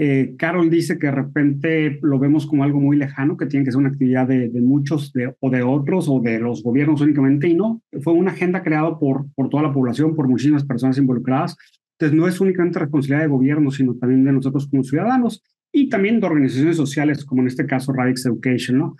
Eh, 0.00 0.36
Carol 0.38 0.70
dice 0.70 0.96
que 0.96 1.08
de 1.08 1.12
repente 1.12 1.98
lo 2.02 2.20
vemos 2.20 2.46
como 2.46 2.62
algo 2.62 2.78
muy 2.78 2.96
lejano, 2.96 3.36
que 3.36 3.46
tiene 3.46 3.64
que 3.64 3.72
ser 3.72 3.80
una 3.80 3.88
actividad 3.88 4.28
de, 4.28 4.48
de 4.48 4.60
muchos 4.60 5.12
de, 5.12 5.34
o 5.40 5.50
de 5.50 5.64
otros 5.64 6.08
o 6.08 6.20
de 6.20 6.38
los 6.38 6.62
gobiernos 6.62 7.00
únicamente, 7.00 7.48
y 7.48 7.54
no, 7.54 7.82
fue 8.02 8.12
una 8.12 8.30
agenda 8.30 8.62
creada 8.62 8.96
por, 8.96 9.26
por 9.34 9.48
toda 9.48 9.64
la 9.64 9.72
población, 9.72 10.14
por 10.14 10.28
muchísimas 10.28 10.64
personas 10.64 10.98
involucradas, 10.98 11.56
entonces, 11.98 12.16
no 12.16 12.28
es 12.28 12.40
únicamente 12.40 12.78
responsabilidad 12.78 13.22
de 13.22 13.32
gobierno, 13.32 13.72
sino 13.72 13.94
también 13.94 14.22
de 14.24 14.32
nosotros 14.32 14.68
como 14.68 14.84
ciudadanos 14.84 15.42
y 15.72 15.88
también 15.88 16.20
de 16.20 16.26
organizaciones 16.26 16.76
sociales, 16.76 17.24
como 17.24 17.42
en 17.42 17.48
este 17.48 17.66
caso 17.66 17.92
Radix 17.92 18.24
Education, 18.24 18.78
¿no? 18.78 18.96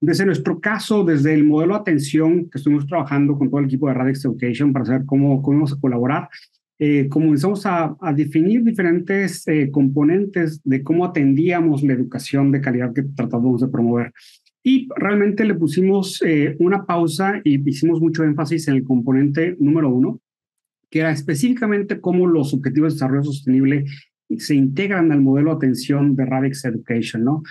Desde 0.00 0.26
nuestro 0.26 0.60
caso, 0.60 1.04
desde 1.04 1.32
el 1.32 1.44
modelo 1.44 1.74
de 1.74 1.80
atención 1.80 2.50
que 2.50 2.58
estuvimos 2.58 2.88
trabajando 2.88 3.38
con 3.38 3.50
todo 3.50 3.60
el 3.60 3.66
equipo 3.66 3.86
de 3.86 3.94
Radix 3.94 4.24
Education 4.24 4.72
para 4.72 4.84
saber 4.84 5.04
cómo, 5.06 5.40
cómo 5.42 5.58
vamos 5.58 5.74
a 5.74 5.80
colaborar, 5.80 6.28
eh, 6.80 7.08
comenzamos 7.08 7.66
a, 7.66 7.94
definir 8.16 8.64
diferentes 8.64 9.46
eh, 9.46 9.70
componentes 9.70 10.60
de 10.64 10.82
cómo 10.82 11.04
atendíamos 11.04 11.84
la 11.84 11.92
educación 11.92 12.50
de 12.50 12.60
calidad 12.60 12.92
que 12.92 13.02
tratábamos 13.02 13.60
de 13.60 13.68
promover. 13.68 14.12
Y 14.64 14.88
realmente 14.96 15.44
le 15.44 15.54
pusimos 15.54 16.20
eh, 16.26 16.56
una 16.58 16.84
pausa 16.84 17.40
y 17.44 17.68
hicimos 17.68 18.00
mucho 18.00 18.24
énfasis 18.24 18.66
en 18.68 18.76
el 18.76 18.84
componente 18.84 19.56
número 19.60 19.90
uno, 19.90 20.20
que 20.90 21.00
era 21.00 21.10
específicamente 21.12 22.00
cómo 22.00 22.26
los 22.26 22.52
objetivos 22.52 22.92
de 22.92 22.96
desarrollo 22.96 23.24
sostenible 23.24 23.84
se 24.38 24.54
integran 24.54 25.10
al 25.12 25.20
modelo 25.20 25.50
de 25.50 25.56
atención 25.56 26.14
de 26.16 26.26
Radix 26.26 26.64
Education, 26.64 27.24
¿no? 27.24 27.42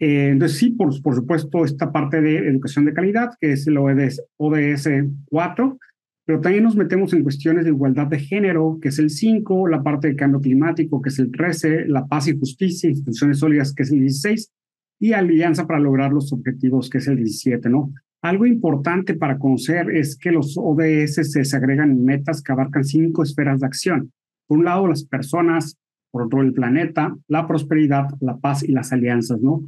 Eh, 0.00 0.28
entonces, 0.30 0.58
sí, 0.58 0.70
por, 0.70 1.00
por 1.02 1.14
supuesto, 1.14 1.64
esta 1.64 1.90
parte 1.90 2.20
de 2.20 2.38
educación 2.38 2.84
de 2.84 2.94
calidad, 2.94 3.30
que 3.40 3.52
es 3.52 3.66
el 3.66 3.78
ODS, 3.78 4.22
ODS 4.36 4.88
4, 5.26 5.78
pero 6.24 6.40
también 6.40 6.64
nos 6.64 6.76
metemos 6.76 7.12
en 7.14 7.22
cuestiones 7.22 7.64
de 7.64 7.70
igualdad 7.70 8.06
de 8.06 8.18
género, 8.18 8.78
que 8.80 8.88
es 8.88 8.98
el 8.98 9.10
5, 9.10 9.66
la 9.66 9.82
parte 9.82 10.08
de 10.08 10.16
cambio 10.16 10.40
climático, 10.40 11.00
que 11.00 11.08
es 11.08 11.18
el 11.18 11.32
13, 11.32 11.86
la 11.88 12.06
paz 12.06 12.28
y 12.28 12.38
justicia, 12.38 12.90
instituciones 12.90 13.38
sólidas, 13.38 13.72
que 13.74 13.82
es 13.82 13.90
el 13.90 14.00
16, 14.00 14.52
y 15.00 15.12
alianza 15.12 15.66
para 15.66 15.80
lograr 15.80 16.12
los 16.12 16.32
objetivos, 16.32 16.90
que 16.90 16.98
es 16.98 17.08
el 17.08 17.16
17, 17.16 17.70
¿no? 17.70 17.92
Algo 18.20 18.46
importante 18.46 19.14
para 19.14 19.38
conocer 19.38 19.90
es 19.90 20.16
que 20.16 20.32
los 20.32 20.56
ODS 20.58 21.30
se 21.30 21.44
segregan 21.44 21.92
en 21.92 22.04
metas 22.04 22.42
que 22.42 22.50
abarcan 22.50 22.84
cinco 22.84 23.22
esferas 23.22 23.60
de 23.60 23.66
acción. 23.66 24.12
Por 24.48 24.58
un 24.58 24.64
lado, 24.64 24.88
las 24.88 25.04
personas, 25.04 25.76
por 26.10 26.22
otro, 26.22 26.42
el 26.42 26.52
planeta, 26.52 27.16
la 27.28 27.46
prosperidad, 27.46 28.08
la 28.20 28.36
paz 28.38 28.64
y 28.64 28.72
las 28.72 28.92
alianzas, 28.92 29.40
¿no? 29.40 29.62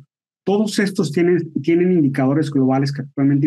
Todos 0.45 0.79
estos 0.81 1.13
tienen, 1.13 1.53
tienen 1.63 1.93
indicadores 1.93 2.51
globales 2.51 2.93
que 2.93 3.03
actualmente 3.03 3.47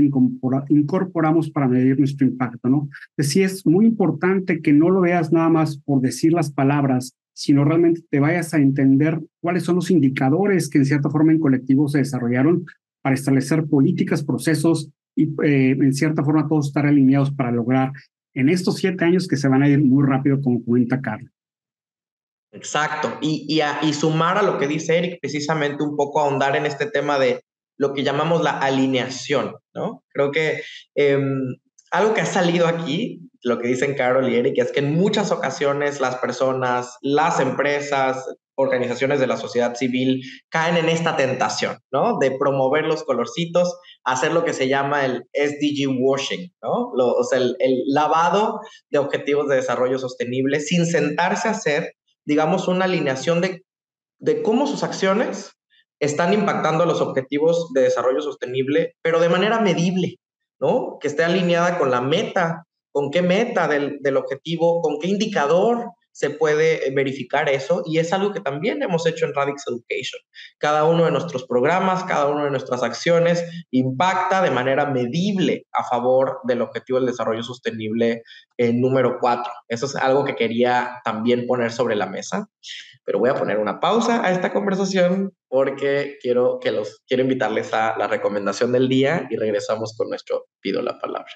incorporamos 0.69 1.49
para 1.49 1.67
medir 1.67 1.97
nuestro 1.97 2.25
impacto, 2.25 2.69
¿no? 2.69 2.87
Así 3.17 3.41
es 3.41 3.65
muy 3.65 3.85
importante 3.85 4.61
que 4.61 4.71
no 4.71 4.89
lo 4.89 5.01
veas 5.01 5.33
nada 5.33 5.49
más 5.49 5.77
por 5.79 6.01
decir 6.01 6.31
las 6.31 6.51
palabras, 6.51 7.13
sino 7.33 7.65
realmente 7.65 8.03
te 8.09 8.19
vayas 8.19 8.53
a 8.53 8.59
entender 8.59 9.19
cuáles 9.41 9.63
son 9.63 9.75
los 9.75 9.91
indicadores 9.91 10.69
que 10.69 10.77
en 10.77 10.85
cierta 10.85 11.09
forma 11.09 11.31
en 11.31 11.39
colectivo 11.39 11.89
se 11.89 11.97
desarrollaron 11.97 12.63
para 13.03 13.13
establecer 13.13 13.67
políticas, 13.67 14.23
procesos 14.23 14.89
y 15.15 15.25
eh, 15.43 15.77
en 15.79 15.93
cierta 15.93 16.23
forma 16.23 16.47
todos 16.47 16.67
estar 16.67 16.87
alineados 16.87 17.31
para 17.31 17.51
lograr 17.51 17.91
en 18.33 18.49
estos 18.49 18.77
siete 18.77 19.05
años 19.05 19.27
que 19.27 19.37
se 19.37 19.47
van 19.47 19.61
a 19.61 19.69
ir 19.69 19.83
muy 19.83 20.03
rápido, 20.07 20.41
como 20.41 20.63
cuenta 20.63 20.99
Carlos. 21.01 21.31
Exacto. 22.51 23.17
Y, 23.21 23.61
y, 23.81 23.93
sumar 23.93 24.37
a 24.37 24.43
lo 24.43 24.57
que 24.57 24.67
dice 24.67 24.97
Eric, 24.97 25.19
precisamente 25.21 25.83
un 25.83 25.95
poco 25.95 26.19
ahondar 26.19 26.55
en 26.55 26.65
este 26.65 26.85
tema 26.85 27.19
de 27.19 27.41
lo 27.77 27.93
que 27.93 28.03
llamamos 28.03 28.43
la 28.43 28.59
alineación, 28.59 29.55
¿no? 29.73 30.03
Creo 30.09 30.31
que 30.31 30.61
eh, 30.95 31.19
algo 31.91 32.13
que 32.13 32.21
ha 32.21 32.25
salido 32.25 32.67
aquí, 32.67 33.29
lo 33.41 33.59
que 33.59 33.67
dicen 33.67 33.95
Carol 33.95 34.29
y 34.29 34.35
Eric, 34.35 34.59
es 34.59 34.71
que 34.71 34.79
en 34.79 34.93
muchas 34.93 35.31
ocasiones 35.31 35.99
las 35.99 36.15
personas, 36.17 36.97
las 37.01 37.39
empresas, 37.39 38.23
organizaciones 38.55 39.19
de 39.19 39.27
la 39.27 39.37
sociedad 39.37 39.75
civil 39.75 40.21
caen 40.49 40.77
en 40.77 40.89
esta 40.89 41.15
tentación, 41.15 41.77
¿no? 41.91 42.17
De 42.19 42.31
promover 42.31 42.85
los 42.85 43.03
colorcitos, 43.03 43.75
hacer 44.03 44.31
lo 44.31 44.43
que 44.43 44.53
se 44.53 44.67
llama 44.67 45.05
el 45.05 45.23
SDG 45.33 45.89
washing, 45.99 46.53
¿no? 46.61 46.91
o 46.93 47.23
sea, 47.23 47.39
el, 47.39 47.55
lavado 47.87 48.59
de 48.89 48.99
objetivos 48.99 49.47
de 49.47 49.55
desarrollo 49.55 49.97
sostenible 49.97 50.59
sin 50.59 50.85
sentarse 50.85 51.47
a 51.47 51.51
hacer, 51.51 51.93
digamos, 52.25 52.67
una 52.67 52.85
alineación 52.85 53.41
de, 53.41 53.63
cómo 54.43 54.67
sus 54.67 54.83
acciones 54.83 55.51
están 55.99 56.33
impactando 56.33 56.85
los 56.85 57.01
objetivos 57.01 57.71
de 57.73 57.81
desarrollo 57.81 58.21
sostenible, 58.21 58.95
pero 59.01 59.19
de 59.19 59.29
manera 59.29 59.59
medible, 59.61 60.17
¿no? 60.59 60.97
Que 60.99 61.07
esté 61.07 61.23
alineada 61.23 61.77
con 61.77 61.91
la 61.91 62.01
meta, 62.01 62.65
con 62.91 63.09
qué 63.09 63.21
meta 63.21 63.67
del 63.67 64.17
objetivo, 64.17 64.81
con 64.81 64.99
qué 64.99 65.07
indicador 65.07 65.91
se 66.13 66.29
puede 66.29 66.87
eh, 66.87 66.91
verificar 66.95 67.49
eso 67.49 67.83
y 67.85 67.97
es 67.97 68.13
algo 68.13 68.31
que 68.31 68.39
también 68.39 68.81
hemos 68.81 69.05
hecho 69.05 69.25
en 69.25 69.33
Radix 69.33 69.63
Education. 69.67 70.21
Cada 70.59 70.85
uno 70.85 71.05
de 71.05 71.11
nuestros 71.11 71.45
programas, 71.45 72.03
cada 72.05 72.27
una 72.27 72.45
de 72.45 72.51
nuestras 72.51 72.83
acciones 72.83 73.43
impacta 73.71 74.41
de 74.41 74.51
manera 74.51 74.85
medible 74.85 75.65
a 75.73 75.83
favor 75.83 76.39
del 76.43 76.61
objetivo 76.61 76.99
del 76.99 77.07
desarrollo 77.07 77.43
sostenible 77.43 78.23
en 78.57 78.79
número 78.79 79.17
4. 79.19 79.51
Eso 79.67 79.87
es 79.87 79.95
algo 79.95 80.23
que 80.23 80.35
quería 80.35 81.01
también 81.03 81.47
poner 81.47 81.71
sobre 81.71 81.95
la 81.95 82.05
mesa, 82.05 82.47
pero 83.03 83.19
voy 83.19 83.31
a 83.31 83.35
poner 83.35 83.57
una 83.57 83.79
pausa 83.79 84.23
a 84.25 84.31
esta 84.31 84.53
conversación 84.53 85.33
porque 85.47 86.17
quiero, 86.21 86.59
que 86.59 86.71
los, 86.71 87.01
quiero 87.07 87.23
invitarles 87.23 87.73
a 87.73 87.97
la 87.97 88.07
recomendación 88.07 88.71
del 88.71 88.87
día 88.87 89.27
y 89.29 89.35
regresamos 89.35 89.95
con 89.97 90.09
nuestro 90.09 90.45
Pido 90.61 90.81
la 90.81 90.99
Palabra. 90.99 91.31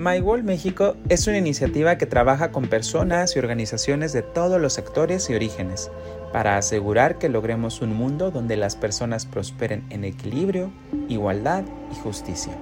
MyWall 0.00 0.44
México 0.44 0.96
es 1.10 1.26
una 1.26 1.36
iniciativa 1.36 1.98
que 1.98 2.06
trabaja 2.06 2.52
con 2.52 2.68
personas 2.68 3.36
y 3.36 3.38
organizaciones 3.38 4.14
de 4.14 4.22
todos 4.22 4.58
los 4.58 4.72
sectores 4.72 5.28
y 5.28 5.34
orígenes 5.34 5.90
para 6.32 6.56
asegurar 6.56 7.18
que 7.18 7.28
logremos 7.28 7.82
un 7.82 7.94
mundo 7.94 8.30
donde 8.30 8.56
las 8.56 8.76
personas 8.76 9.26
prosperen 9.26 9.84
en 9.90 10.04
equilibrio, 10.04 10.72
igualdad 11.10 11.64
y 11.92 11.96
justicia, 11.96 12.54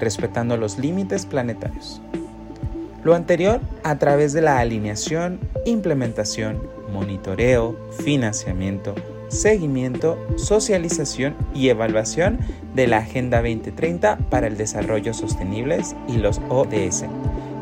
respetando 0.00 0.56
los 0.56 0.76
límites 0.76 1.24
planetarios. 1.24 2.02
Lo 3.04 3.14
anterior 3.14 3.60
a 3.84 3.98
través 3.98 4.32
de 4.32 4.42
la 4.42 4.58
alineación, 4.58 5.38
implementación, 5.64 6.60
monitoreo, 6.92 7.78
financiamiento, 8.04 8.96
seguimiento, 9.32 10.18
socialización 10.36 11.34
y 11.54 11.70
evaluación 11.70 12.38
de 12.74 12.86
la 12.86 12.98
Agenda 12.98 13.38
2030 13.38 14.18
para 14.30 14.46
el 14.46 14.56
Desarrollo 14.56 15.14
Sostenibles 15.14 15.96
y 16.06 16.18
los 16.18 16.40
ODS, 16.48 17.06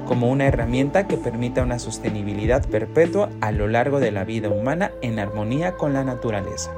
como 0.07 0.29
una 0.31 0.47
herramienta 0.47 1.07
que 1.07 1.17
permita 1.17 1.63
una 1.63 1.79
sostenibilidad 1.79 2.67
perpetua 2.69 3.31
a 3.41 3.53
lo 3.53 3.69
largo 3.69 4.01
de 4.01 4.11
la 4.11 4.25
vida 4.25 4.49
humana 4.49 4.91
en 5.01 5.19
armonía 5.19 5.77
con 5.77 5.93
la 5.93 6.05
naturaleza. 6.05 6.73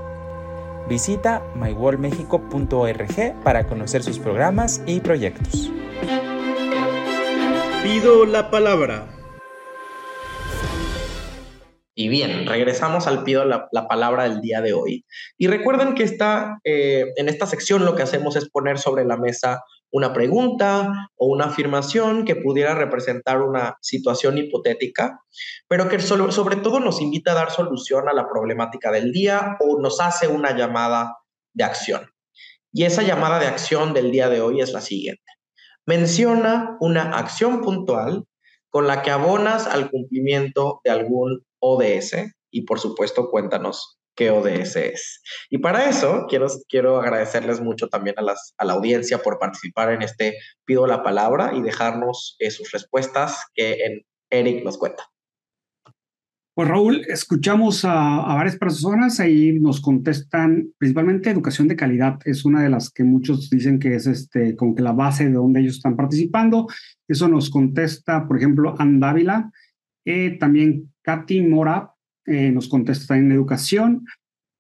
Visita 0.89 1.43
mywallmexico.org 1.55 3.43
para 3.43 3.67
conocer 3.67 4.03
sus 4.03 4.19
programas 4.19 4.83
y 4.87 5.01
proyectos. 5.01 5.71
Pido 7.83 8.27
la 8.27 8.51
palabra. 8.51 9.22
Y 11.95 12.09
bien, 12.09 12.47
regresamos 12.47 13.07
al 13.07 13.23
pido 13.23 13.45
la, 13.45 13.69
la 13.71 13.87
palabra 13.87 14.25
del 14.25 14.41
día 14.41 14.63
de 14.63 14.73
hoy. 14.73 15.05
Y 15.37 15.47
recuerden 15.47 15.95
que 15.95 16.05
está, 16.05 16.59
eh, 16.65 17.05
en 17.17 17.29
esta 17.29 17.47
sección 17.47 17.85
lo 17.85 17.95
que 17.95 18.03
hacemos 18.03 18.35
es 18.37 18.49
poner 18.49 18.79
sobre 18.79 19.05
la 19.05 19.19
mesa 19.19 19.63
una 19.93 20.15
pregunta 20.15 21.11
o 21.17 21.27
una 21.27 21.47
afirmación 21.47 22.25
que 22.25 22.35
pudiera 22.35 22.75
representar 22.75 23.43
una 23.43 23.77
situación 23.83 24.39
hipotética, 24.39 25.21
pero 25.69 25.89
que 25.89 25.99
sobre 26.01 26.57
todo 26.57 26.81
nos 26.81 27.03
invita 27.03 27.33
a 27.33 27.35
dar 27.35 27.51
solución 27.51 28.09
a 28.09 28.15
la 28.15 28.27
problemática 28.27 28.91
del 28.91 29.13
día 29.13 29.59
o 29.61 29.79
nos 29.81 30.01
hace 30.01 30.29
una 30.29 30.57
llamada 30.57 31.19
de 31.53 31.65
acción. 31.65 32.11
Y 32.73 32.85
esa 32.85 33.03
llamada 33.03 33.39
de 33.39 33.47
acción 33.47 33.93
del 33.93 34.11
día 34.11 34.31
de 34.31 34.41
hoy 34.41 34.63
es 34.63 34.73
la 34.73 34.81
siguiente. 34.81 35.23
Menciona 35.85 36.79
una 36.81 37.19
acción 37.19 37.61
puntual 37.61 38.25
con 38.71 38.87
la 38.87 39.03
que 39.03 39.11
abonas 39.11 39.67
al 39.67 39.91
cumplimiento 39.91 40.81
de 40.85 40.91
algún 40.91 41.45
ODS 41.63 42.17
y 42.51 42.63
por 42.63 42.79
supuesto 42.79 43.31
cuéntanos 43.31 43.99
qué 44.15 44.31
ODS 44.31 44.77
es. 44.77 45.23
Y 45.49 45.59
para 45.59 45.89
eso 45.89 46.27
quiero, 46.29 46.47
quiero 46.69 47.01
agradecerles 47.01 47.61
mucho 47.61 47.89
también 47.89 48.17
a, 48.19 48.23
las, 48.23 48.55
a 48.59 48.65
la 48.65 48.75
audiencia 48.75 49.19
por 49.19 49.39
participar 49.39 49.93
en 49.93 50.03
este 50.03 50.37
Pido 50.65 50.87
la 50.87 51.03
Palabra 51.03 51.53
y 51.55 51.63
dejarnos 51.63 52.37
eh, 52.39 52.51
sus 52.51 52.71
respuestas 52.73 53.47
que 53.55 53.85
en 53.85 54.03
Eric 54.31 54.65
nos 54.65 54.77
cuenta. 54.77 55.05
Pues 56.55 56.69
Raúl, 56.69 57.07
escuchamos 57.09 57.83
a, 57.87 58.25
a, 58.25 58.35
varias 58.35 58.57
personas 58.59 59.19
y 59.21 59.59
nos 59.59 59.81
contestan 59.81 60.75
principalmente 60.77 61.31
educación 61.31 61.67
de 61.67 61.77
calidad. 61.77 62.19
Es 62.27 62.45
una 62.45 62.63
de 62.63 62.69
las 62.69 62.91
que 62.91 63.05
muchos 63.05 63.49
dicen 63.49 63.79
que 63.79 63.95
es 63.95 64.07
este, 64.07 64.55
como 64.55 64.75
que 64.75 64.83
la 64.83 64.93
base 64.93 65.25
de 65.25 65.33
donde 65.33 65.61
ellos 65.61 65.77
están 65.77 65.97
participando. 65.97 66.67
Eso 67.09 67.27
nos 67.27 67.49
contesta, 67.49 68.29
por 68.29 68.37
ejemplo, 68.37 68.75
Andávila, 68.79 69.51
eh, 70.05 70.37
también 70.39 70.92
Katy 71.03 71.43
Mora 71.43 71.93
eh, 72.27 72.51
nos 72.51 72.69
contesta 72.69 73.17
en 73.17 73.33
educación. 73.33 74.07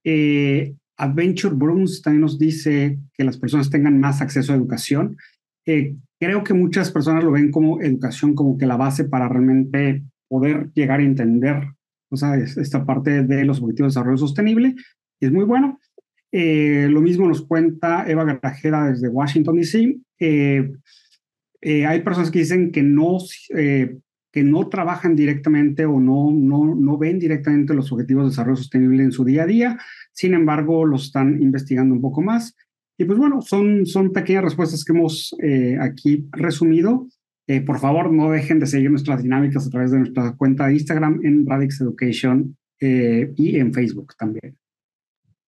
Eh, 0.04 0.74
Adventure 0.96 1.54
Bruns 1.54 2.02
también 2.02 2.22
nos 2.22 2.38
dice 2.38 2.98
que 3.14 3.24
las 3.24 3.38
personas 3.38 3.70
tengan 3.70 4.00
más 4.00 4.20
acceso 4.20 4.52
a 4.52 4.56
educación. 4.56 5.16
Eh, 5.66 5.96
creo 6.18 6.42
que 6.42 6.54
muchas 6.54 6.90
personas 6.90 7.24
lo 7.24 7.32
ven 7.32 7.50
como 7.50 7.80
educación, 7.80 8.34
como 8.34 8.58
que 8.58 8.66
la 8.66 8.76
base 8.76 9.04
para 9.04 9.28
realmente 9.28 10.02
poder 10.28 10.70
llegar 10.74 11.00
a 11.00 11.04
entender 11.04 11.62
o 12.10 12.16
sea, 12.16 12.36
esta 12.36 12.84
parte 12.84 13.22
de 13.22 13.44
los 13.44 13.62
objetivos 13.62 13.94
de 13.94 13.98
desarrollo 13.98 14.18
sostenible. 14.18 14.74
Y 15.18 15.26
es 15.26 15.32
muy 15.32 15.44
bueno. 15.44 15.78
Lo 16.30 17.00
mismo 17.00 17.26
nos 17.26 17.46
cuenta 17.46 18.04
Eva 18.06 18.24
Garajera 18.24 18.90
desde 18.90 19.08
Washington, 19.08 19.56
D.C. 19.56 19.98
Hay 21.62 22.00
personas 22.02 22.30
que 22.30 22.40
dicen 22.40 22.70
que 22.70 22.82
no, 22.82 23.16
que 24.32 24.42
no 24.42 24.68
trabajan 24.68 25.14
directamente 25.14 25.84
o 25.84 26.00
no, 26.00 26.32
no, 26.32 26.74
no 26.74 26.98
ven 26.98 27.18
directamente 27.18 27.74
los 27.74 27.92
objetivos 27.92 28.24
de 28.24 28.30
desarrollo 28.30 28.56
sostenible 28.56 29.02
en 29.02 29.12
su 29.12 29.24
día 29.24 29.42
a 29.42 29.46
día. 29.46 29.78
Sin 30.12 30.34
embargo, 30.34 30.84
los 30.86 31.04
están 31.04 31.40
investigando 31.42 31.94
un 31.94 32.00
poco 32.00 32.22
más. 32.22 32.56
Y 32.98 33.04
pues 33.04 33.18
bueno, 33.18 33.42
son, 33.42 33.86
son 33.86 34.12
pequeñas 34.12 34.44
respuestas 34.44 34.84
que 34.84 34.92
hemos 34.92 35.36
aquí 35.80 36.26
resumido. 36.32 37.06
Eh, 37.46 37.60
por 37.60 37.78
favor, 37.78 38.12
no 38.12 38.30
dejen 38.30 38.60
de 38.60 38.66
seguir 38.66 38.90
nuestras 38.90 39.22
dinámicas 39.22 39.66
a 39.66 39.70
través 39.70 39.90
de 39.90 39.98
nuestra 39.98 40.34
cuenta 40.36 40.66
de 40.66 40.74
Instagram 40.74 41.20
en 41.24 41.46
Radix 41.46 41.80
Education 41.80 42.56
eh, 42.80 43.32
y 43.36 43.56
en 43.56 43.72
Facebook 43.72 44.14
también. 44.16 44.56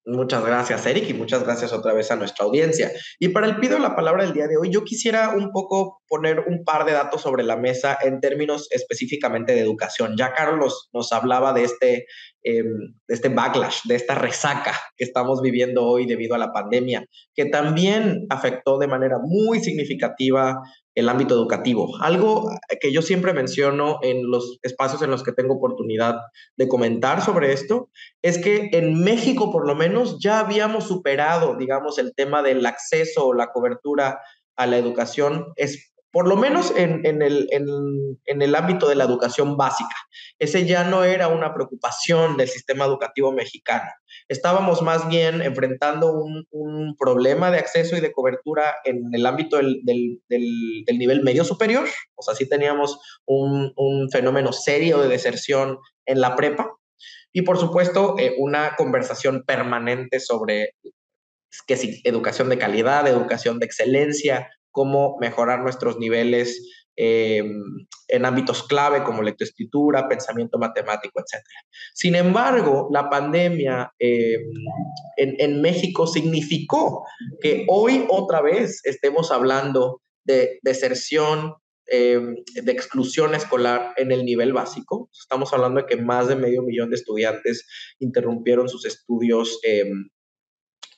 Muchas 0.07 0.45
gracias, 0.45 0.85
Eric, 0.85 1.09
y 1.09 1.15
muchas 1.15 1.45
gracias 1.45 1.73
otra 1.73 1.95
vez 1.95 2.11
a 2.11 2.17
nuestra 2.17 2.45
audiencia. 2.45 2.93
Y 3.19 3.31
para 3.31 3.47
el 3.47 3.57
pido 3.57 3.79
la 3.79 3.97
palabra 3.97 4.25
del 4.25 4.35
día 4.35 4.47
de 4.47 4.59
hoy, 4.59 4.69
yo 4.71 4.85
quisiera 4.85 5.31
un 5.31 5.51
poco 5.51 6.03
poner 6.07 6.41
un 6.41 6.63
par 6.63 6.85
de 6.85 6.93
datos 6.93 7.23
sobre 7.23 7.43
la 7.43 7.57
mesa 7.57 7.97
en 8.03 8.21
términos 8.21 8.69
específicamente 8.71 9.55
de 9.55 9.61
educación. 9.61 10.15
Ya 10.19 10.35
Carlos 10.35 10.91
nos 10.93 11.11
hablaba 11.13 11.55
de 11.55 11.65
este, 11.65 12.07
eh, 12.43 12.63
de 12.63 13.15
este 13.15 13.31
backlash, 13.31 13.85
de 13.85 13.95
esta 13.95 14.15
resaca 14.15 14.79
que 14.95 15.05
estamos 15.05 15.41
viviendo 15.41 15.87
hoy 15.87 16.05
debido 16.05 16.35
a 16.35 16.39
la 16.39 16.53
pandemia, 16.53 17.07
que 17.35 17.47
también 17.47 18.27
afectó 18.29 18.79
de 18.79 18.89
manera 18.89 19.17
muy 19.23 19.61
significativa 19.61 20.61
el 20.95 21.09
ámbito 21.09 21.35
educativo. 21.35 21.97
Algo 22.01 22.51
que 22.81 22.93
yo 22.93 23.03
siempre 23.03 23.33
menciono 23.33 23.99
en 24.03 24.31
los 24.31 24.59
espacios 24.63 25.03
en 25.03 25.11
los 25.11 25.23
que 25.23 25.33
tengo 25.33 25.55
oportunidad 25.55 26.17
de 26.57 26.69
comentar 26.69 27.23
sobre 27.23 27.53
esto 27.53 27.91
es 28.23 28.39
que 28.39 28.71
en 28.73 29.03
México 29.03 29.51
por 29.51 29.67
lo 29.67 29.75
menos 29.75 30.19
ya 30.21 30.41
habíamos 30.41 30.85
superado, 30.85 31.57
digamos, 31.57 31.99
el 31.99 32.15
tema 32.15 32.43
del 32.43 32.65
acceso 32.65 33.27
o 33.27 33.35
la 33.35 33.49
cobertura 33.49 34.21
a 34.57 34.67
la 34.67 34.77
educación 34.77 35.53
es 35.57 35.95
por 36.15 36.29
lo 36.29 36.37
menos 36.37 36.73
en, 36.77 37.05
el, 37.23 37.49
en, 37.51 38.43
el, 38.43 38.55
ámbito 38.55 38.89
de 38.89 38.95
la 38.95 39.03
educación 39.03 39.57
básica. 39.57 39.97
Ese 40.39 40.65
ya 40.65 40.85
no 40.85 41.03
era 41.03 41.27
una 41.27 41.53
preocupación 41.53 42.37
del 42.37 42.47
sistema 42.47 42.85
educativo 42.85 43.33
mexicano. 43.33 43.91
Estábamos 44.29 44.81
más 44.81 45.09
bien 45.09 45.43
enfrentando 45.43 46.13
un, 46.13 46.97
problema 46.99 47.51
de 47.51 47.59
acceso 47.59 47.97
y 47.97 48.01
de 48.01 48.13
cobertura 48.13 48.77
en 48.85 49.03
el 49.13 49.27
ámbito 49.27 49.59
del, 49.59 49.83
nivel 50.87 51.23
medio 51.23 51.45
superior, 51.45 51.87
o 52.15 52.23
sea, 52.23 52.35
sí 52.35 52.49
teníamos 52.49 52.99
un, 53.27 54.09
fenómeno 54.11 54.53
serio 54.53 54.99
de 54.99 55.09
deserción 55.09 55.79
en 56.07 56.21
la 56.21 56.37
prepa. 56.37 56.71
Y 57.33 57.43
por 57.43 57.59
supuesto, 57.59 58.17
eh, 58.19 58.35
una 58.39 58.77
conversación 58.77 59.43
permanente 59.45 60.21
sobre 60.21 60.71
que 61.67 61.77
si 61.77 62.01
educación 62.05 62.49
de 62.49 62.59
calidad, 62.59 63.07
educación 63.07 63.59
de 63.59 63.67
excelencia, 63.67 64.49
cómo 64.71 65.17
mejorar 65.21 65.61
nuestros 65.61 65.99
niveles 65.99 66.84
eh, 66.97 67.43
en 68.09 68.25
ámbitos 68.25 68.63
clave 68.67 69.03
como 69.03 69.23
lectoescritura, 69.23 70.09
pensamiento 70.09 70.59
matemático, 70.59 71.21
etc. 71.21 71.43
Sin 71.95 72.15
embargo, 72.15 72.89
la 72.93 73.09
pandemia 73.09 73.93
eh, 73.99 74.37
en, 75.17 75.35
en, 75.39 75.61
México 75.61 76.07
significó 76.07 77.05
que 77.41 77.65
hoy 77.69 78.05
otra 78.09 78.43
vez 78.43 78.81
estemos 78.85 79.33
hablando 79.33 80.03
de 80.25 80.59
deserción, 80.63 81.55
eh, 81.87 82.21
de 82.55 82.73
exclusión 82.73 83.35
escolar 83.35 83.93
en 83.97 84.13
el 84.13 84.25
nivel 84.25 84.53
básico. 84.53 85.11
Estamos 85.13 85.53
hablando 85.53 85.81
de 85.81 85.87
que 85.87 85.97
más 85.97 86.29
de 86.29 86.37
medio 86.37 86.63
millón 86.63 86.91
de 86.91 86.97
estudiantes 86.97 87.67
interrumpieron 87.99 88.69
sus 88.69 88.87
estudios 88.87 89.61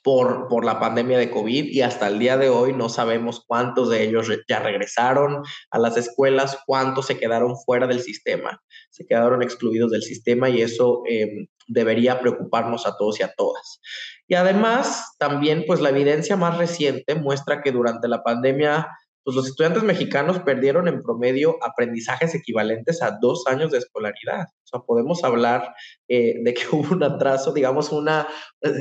por, 0.06 0.46
por 0.46 0.64
la 0.64 0.78
pandemia 0.78 1.18
de 1.18 1.32
COVID 1.32 1.64
y 1.64 1.82
hasta 1.82 2.06
el 2.06 2.20
día 2.20 2.36
de 2.36 2.48
hoy 2.48 2.72
no 2.72 2.88
sabemos 2.88 3.42
cuántos 3.44 3.90
de 3.90 4.04
ellos 4.04 4.30
ya 4.48 4.60
regresaron 4.60 5.42
a 5.72 5.80
las 5.80 5.96
escuelas, 5.96 6.60
cuántos 6.64 7.08
se 7.08 7.18
quedaron 7.18 7.56
fuera 7.56 7.88
del 7.88 7.98
sistema, 7.98 8.62
se 8.90 9.04
quedaron 9.04 9.42
excluidos 9.42 9.90
del 9.90 10.04
sistema 10.04 10.48
y 10.48 10.62
eso 10.62 11.02
em, 11.06 11.48
debería 11.66 12.20
preocuparnos 12.20 12.86
a 12.86 12.96
todos 12.96 13.18
y 13.18 13.24
a 13.24 13.32
todas. 13.36 13.80
Y 14.28 14.36
además, 14.36 15.16
también, 15.18 15.64
pues 15.66 15.80
la 15.80 15.88
evidencia 15.88 16.36
más 16.36 16.56
reciente 16.56 17.16
muestra 17.16 17.60
que 17.60 17.72
durante 17.72 18.06
la 18.06 18.22
pandemia 18.22 18.86
pues 19.26 19.34
los 19.34 19.48
estudiantes 19.48 19.82
mexicanos 19.82 20.38
perdieron 20.38 20.86
en 20.86 21.02
promedio 21.02 21.56
aprendizajes 21.60 22.32
equivalentes 22.36 23.02
a 23.02 23.18
dos 23.20 23.44
años 23.48 23.72
de 23.72 23.78
escolaridad. 23.78 24.44
O 24.44 24.66
sea, 24.68 24.80
podemos 24.86 25.24
hablar 25.24 25.74
eh, 26.06 26.34
de 26.44 26.54
que 26.54 26.62
hubo 26.70 26.94
un 26.94 27.02
atraso, 27.02 27.52
digamos, 27.52 27.90
una, 27.90 28.28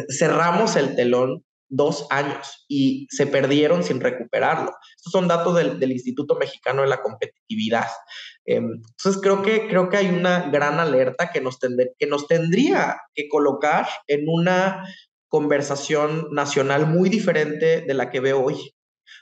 cerramos 0.08 0.76
el 0.76 0.96
telón 0.96 1.44
dos 1.68 2.06
años 2.12 2.64
y 2.68 3.08
se 3.10 3.26
perdieron 3.26 3.84
sin 3.84 4.00
recuperarlo. 4.00 4.72
Estos 4.96 5.12
son 5.12 5.28
datos 5.28 5.56
del, 5.56 5.92
Instituto 5.92 6.36
Mexicano 6.36 6.84
de 6.84 6.90
la 6.90 7.02
Competitividad. 7.02 7.88
Eh, 8.46 8.58
entonces, 8.58 9.20
creo 9.20 9.42
que, 9.42 9.68
creo 9.68 9.90
que 9.90 9.98
hay 9.98 10.10
una 10.10 10.52
gran 10.52 10.80
alerta 10.80 11.32
que 11.32 11.42
nos, 11.42 11.58
que 11.58 12.06
nos 12.06 12.28
tendría 12.28 13.02
que 13.16 13.28
colocar 13.30 13.88
en 14.06 14.26
una 14.28 14.84
conversación 15.28 16.28
nacional 16.30 16.86
muy 16.86 17.10
diferente 17.10 17.82
de 17.82 17.94
la 17.96 18.12
que 18.12 18.20
veo 18.20 18.44
hoy 18.44 18.75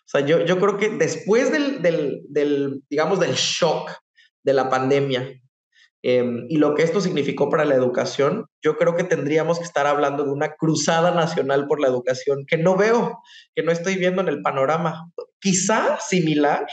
O 0.05 0.07
sea, 0.07 0.21
yo, 0.21 0.45
yo 0.45 0.59
creo 0.59 0.77
que 0.77 0.89
después 0.89 1.51
del, 1.51 1.81
del, 1.81 2.83
digamos, 2.89 3.19
del 3.19 3.33
shock 3.33 3.91
de 4.43 4.53
la 4.53 4.69
pandemia, 4.69 5.29
Em, 6.05 6.47
y 6.49 6.57
lo 6.57 6.75
que 6.75 6.83
esto 6.83 6.99
significó 6.99 7.49
para 7.49 7.63
la 7.63 7.75
educación, 7.75 8.47
yo 8.61 8.75
creo 8.75 8.93
que 8.97 9.05
tendríamos 9.05 9.57
que 9.57 9.63
estar 9.63 9.87
hablando 9.87 10.25
de 10.25 10.31
una 10.31 10.53
cruzada 10.55 11.11
nacional 11.11 11.65
por 11.65 11.79
la 11.79 11.87
educación 11.87 12.43
que 12.45 12.57
no 12.57 12.75
veo, 12.75 13.19
que 13.55 13.63
no 13.63 13.71
estoy 13.71 13.95
viendo 13.95 14.21
en 14.21 14.27
el 14.27 14.41
panorama. 14.41 15.09
Quizá 15.39 15.97
similar 16.01 16.67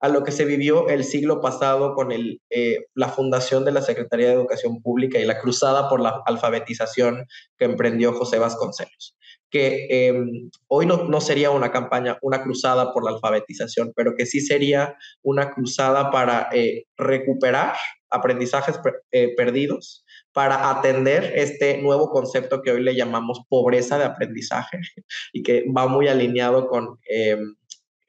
a 0.00 0.08
lo 0.08 0.24
que 0.24 0.32
se 0.32 0.44
vivió 0.44 0.88
el 0.88 1.04
siglo 1.04 1.40
pasado 1.40 1.94
con 1.94 2.10
el, 2.10 2.40
eh, 2.50 2.86
la 2.94 3.08
fundación 3.08 3.64
de 3.64 3.70
la 3.70 3.82
Secretaría 3.82 4.26
de 4.26 4.34
Educación 4.34 4.82
Pública 4.82 5.20
y 5.20 5.26
la 5.26 5.38
cruzada 5.38 5.88
por 5.88 6.00
la 6.00 6.20
alfabetización 6.26 7.26
que 7.56 7.66
emprendió 7.66 8.12
José 8.12 8.40
Vasconcelos 8.40 9.16
que 9.52 9.86
em, 9.90 10.50
hoy 10.66 10.86
no, 10.86 11.04
no, 11.04 11.20
sería 11.20 11.50
una 11.50 11.70
campaña, 11.70 12.18
una 12.22 12.42
cruzada 12.42 12.92
por 12.92 13.04
la 13.04 13.10
alfabetización, 13.10 13.92
pero 13.94 14.14
que 14.16 14.24
sí 14.24 14.40
sería 14.40 14.96
una 15.22 15.50
cruzada 15.50 16.10
para 16.10 16.48
eh, 16.52 16.86
recuperar 16.96 17.74
aprendizajes 18.10 18.80
eh, 19.10 19.34
perdidos, 19.36 20.04
para 20.32 20.70
atender 20.70 21.32
este 21.36 21.82
nuevo 21.82 22.10
concepto 22.10 22.62
que 22.62 22.70
hoy 22.70 22.82
le 22.82 22.96
llamamos 22.96 23.42
pobreza 23.48 23.98
de 23.98 24.04
aprendizaje 24.04 24.80
y 25.32 25.42
que 25.42 25.64
va 25.70 25.86
muy 25.86 26.08
alineado 26.08 26.66
con, 26.66 26.98
em, 27.08 27.54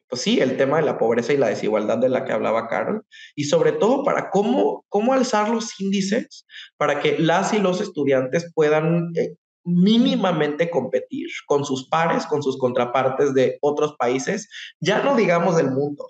pues 0.07 0.21
sí, 0.21 0.39
el 0.39 0.55
tema 0.55 0.77
de 0.77 0.85
la 0.85 0.97
pobreza 0.97 1.33
y 1.33 1.37
la 1.37 1.49
desigualdad 1.49 1.97
de 1.97 2.07
la 2.07 2.23
que 2.23 2.31
hablaba 2.31 2.67
Carol, 2.69 3.05
y 3.35 3.45
sobre 3.45 3.73
todo 3.73 4.03
para 4.05 4.29
cómo, 4.29 4.85
cómo 4.87 5.13
alzar 5.13 5.49
los 5.49 5.77
índices 5.81 6.45
para 6.77 7.01
que 7.01 7.19
las 7.19 7.53
y 7.53 7.59
los 7.59 7.81
estudiantes 7.81 8.49
puedan 8.53 9.11
eh, 9.15 9.35
mínimamente 9.63 10.69
competir 10.69 11.27
con 11.45 11.65
sus 11.65 11.87
pares, 11.87 12.25
con 12.25 12.43
sus 12.43 12.57
contrapartes 12.57 13.33
de 13.33 13.57
otros 13.61 13.95
países, 13.97 14.49
ya 14.79 15.01
no 15.03 15.15
digamos 15.15 15.55
del 15.55 15.71
mundo, 15.71 16.07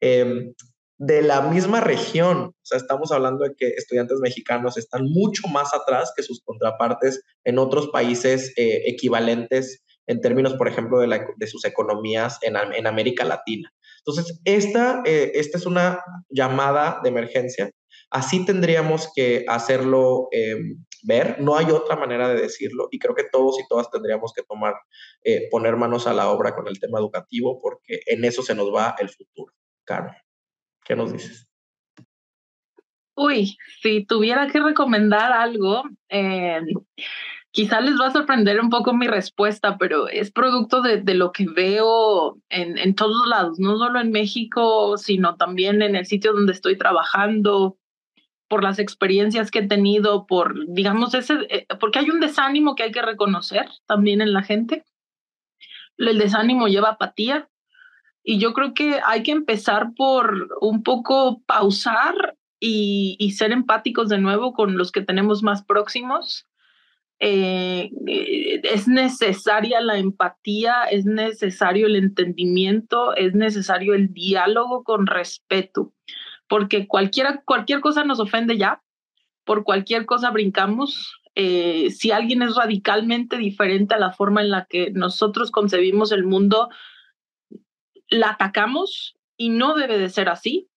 em, 0.00 0.54
de 0.98 1.22
la 1.22 1.42
misma 1.42 1.80
región. 1.80 2.38
O 2.38 2.54
sea, 2.62 2.78
estamos 2.78 3.12
hablando 3.12 3.44
de 3.44 3.54
que 3.56 3.68
estudiantes 3.68 4.18
mexicanos 4.20 4.78
están 4.78 5.04
mucho 5.04 5.46
más 5.48 5.74
atrás 5.74 6.12
que 6.16 6.22
sus 6.22 6.42
contrapartes 6.42 7.22
en 7.44 7.58
otros 7.58 7.88
países 7.88 8.52
eh, 8.56 8.82
equivalentes 8.86 9.82
en 10.06 10.20
términos, 10.20 10.54
por 10.54 10.68
ejemplo, 10.68 11.00
de, 11.00 11.20
de 11.36 11.46
sus 11.46 11.64
economías 11.64 12.38
en, 12.42 12.54
en, 12.56 12.86
América 12.86 13.24
Latina. 13.24 13.72
Entonces, 13.98 14.40
esta, 14.44 15.02
eh, 15.04 15.32
esta 15.34 15.58
es 15.58 15.66
una 15.66 16.00
llamada 16.28 17.00
de 17.02 17.08
emergencia. 17.08 17.70
Así 18.10 18.44
tendríamos 18.44 19.10
que 19.14 19.44
hacerlo 19.48 20.28
em, 20.30 20.85
ver, 21.06 21.40
no 21.40 21.56
hay 21.56 21.70
otra 21.70 21.96
manera 21.96 22.28
de 22.28 22.40
decirlo 22.40 22.88
y 22.90 22.98
creo 22.98 23.14
que 23.14 23.24
todos 23.30 23.58
y 23.60 23.66
todas 23.68 23.90
tendríamos 23.90 24.32
que 24.34 24.42
tomar, 24.42 24.74
eh, 25.22 25.48
poner 25.50 25.76
manos 25.76 26.06
a 26.06 26.12
la 26.12 26.30
obra 26.30 26.54
con 26.54 26.66
el 26.68 26.80
tema 26.80 26.98
educativo 26.98 27.60
porque 27.60 28.00
en 28.06 28.24
eso 28.24 28.42
se 28.42 28.54
nos 28.54 28.74
va 28.74 28.94
el 28.98 29.08
futuro. 29.08 29.52
Carol, 29.84 30.12
¿qué 30.84 30.96
nos 30.96 31.12
dices? 31.12 31.48
Uy, 33.14 33.56
si 33.80 34.04
tuviera 34.04 34.46
que 34.48 34.60
recomendar 34.60 35.32
algo, 35.32 35.84
eh, 36.10 36.60
quizá 37.50 37.80
les 37.80 37.98
va 37.98 38.08
a 38.08 38.12
sorprender 38.12 38.60
un 38.60 38.68
poco 38.68 38.92
mi 38.92 39.06
respuesta, 39.06 39.78
pero 39.78 40.08
es 40.08 40.30
producto 40.30 40.82
de, 40.82 41.00
de 41.00 41.14
lo 41.14 41.32
que 41.32 41.46
veo 41.48 42.36
en, 42.50 42.76
en, 42.76 42.94
todos 42.94 43.26
lados, 43.26 43.58
no 43.58 43.78
solo 43.78 44.00
en 44.00 44.10
México, 44.10 44.98
sino 44.98 45.36
también 45.36 45.80
en 45.80 45.96
el 45.96 46.04
sitio 46.04 46.34
donde 46.34 46.52
estoy 46.52 46.76
trabajando, 46.76 47.78
por 48.48 48.62
las 48.62 48.78
experiencias 48.78 49.50
que 49.50 49.60
he 49.60 49.68
tenido, 49.68 50.26
por, 50.26 50.54
digamos, 50.68 51.14
ese, 51.14 51.34
eh, 51.48 51.66
porque 51.80 51.98
hay 51.98 52.10
un 52.10 52.20
desánimo 52.20 52.74
que 52.74 52.84
hay 52.84 52.92
que 52.92 53.02
reconocer 53.02 53.66
también 53.86 54.20
en 54.20 54.32
la 54.32 54.42
gente. 54.42 54.84
El 55.96 56.18
desánimo 56.18 56.68
lleva 56.68 56.90
apatía 56.90 57.48
y 58.22 58.38
yo 58.38 58.52
creo 58.52 58.74
que 58.74 59.00
hay 59.04 59.22
que 59.22 59.32
empezar 59.32 59.94
por 59.96 60.48
un 60.60 60.82
poco 60.82 61.42
pausar 61.46 62.36
y, 62.60 63.16
y 63.18 63.32
ser 63.32 63.52
empáticos 63.52 64.08
de 64.08 64.18
nuevo 64.18 64.52
con 64.52 64.76
los 64.76 64.92
que 64.92 65.02
tenemos 65.02 65.42
más 65.42 65.64
próximos. 65.64 66.46
Eh, 67.18 67.90
eh, 68.06 68.60
es 68.62 68.88
necesaria 68.88 69.80
la 69.80 69.98
empatía, 69.98 70.84
es 70.84 71.06
necesario 71.06 71.86
el 71.86 71.96
entendimiento, 71.96 73.14
es 73.14 73.34
necesario 73.34 73.94
el 73.94 74.12
diálogo 74.12 74.84
con 74.84 75.06
respeto 75.06 75.94
porque 76.48 76.86
cualquiera, 76.86 77.42
cualquier 77.44 77.80
cosa 77.80 78.04
nos 78.04 78.20
ofende 78.20 78.56
ya, 78.56 78.82
por 79.44 79.64
cualquier 79.64 80.06
cosa 80.06 80.30
brincamos. 80.30 81.20
Eh, 81.34 81.90
si 81.90 82.10
alguien 82.10 82.42
es 82.42 82.56
radicalmente 82.56 83.36
diferente 83.36 83.94
a 83.94 83.98
la 83.98 84.12
forma 84.12 84.40
en 84.40 84.50
la 84.50 84.66
que 84.66 84.90
nosotros 84.90 85.50
concebimos 85.50 86.12
el 86.12 86.24
mundo, 86.24 86.68
la 88.08 88.30
atacamos 88.30 89.16
y 89.36 89.50
no 89.50 89.74
debe 89.74 89.98
de 89.98 90.08
ser 90.08 90.28
así. 90.28 90.68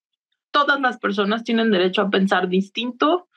Todas 0.51 0.81
las 0.81 0.97
personas 0.97 1.43
tienen 1.43 1.71
derecho 1.71 2.01
a 2.01 2.09
pensar 2.09 2.49
distinto, 2.49 3.27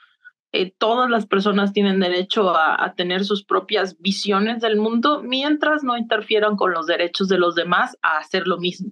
eh, 0.53 0.73
todas 0.77 1.11
las 1.11 1.27
personas 1.27 1.73
tienen 1.73 2.01
derecho 2.01 2.51
a, 2.51 2.83
a, 2.83 2.95
tener 2.95 3.25
sus 3.25 3.45
propias 3.45 3.99
visiones 3.99 4.61
del 4.61 4.77
mundo 4.77 5.23
mientras 5.23 5.83
no 5.83 5.97
interfieran 5.97 6.57
con 6.57 6.73
los 6.73 6.87
derechos 6.87 7.29
de 7.29 7.39
los 7.39 7.55
demás 7.55 7.97
a 8.03 8.19
hacer 8.19 8.47
lo 8.47 8.59
mismo. 8.59 8.91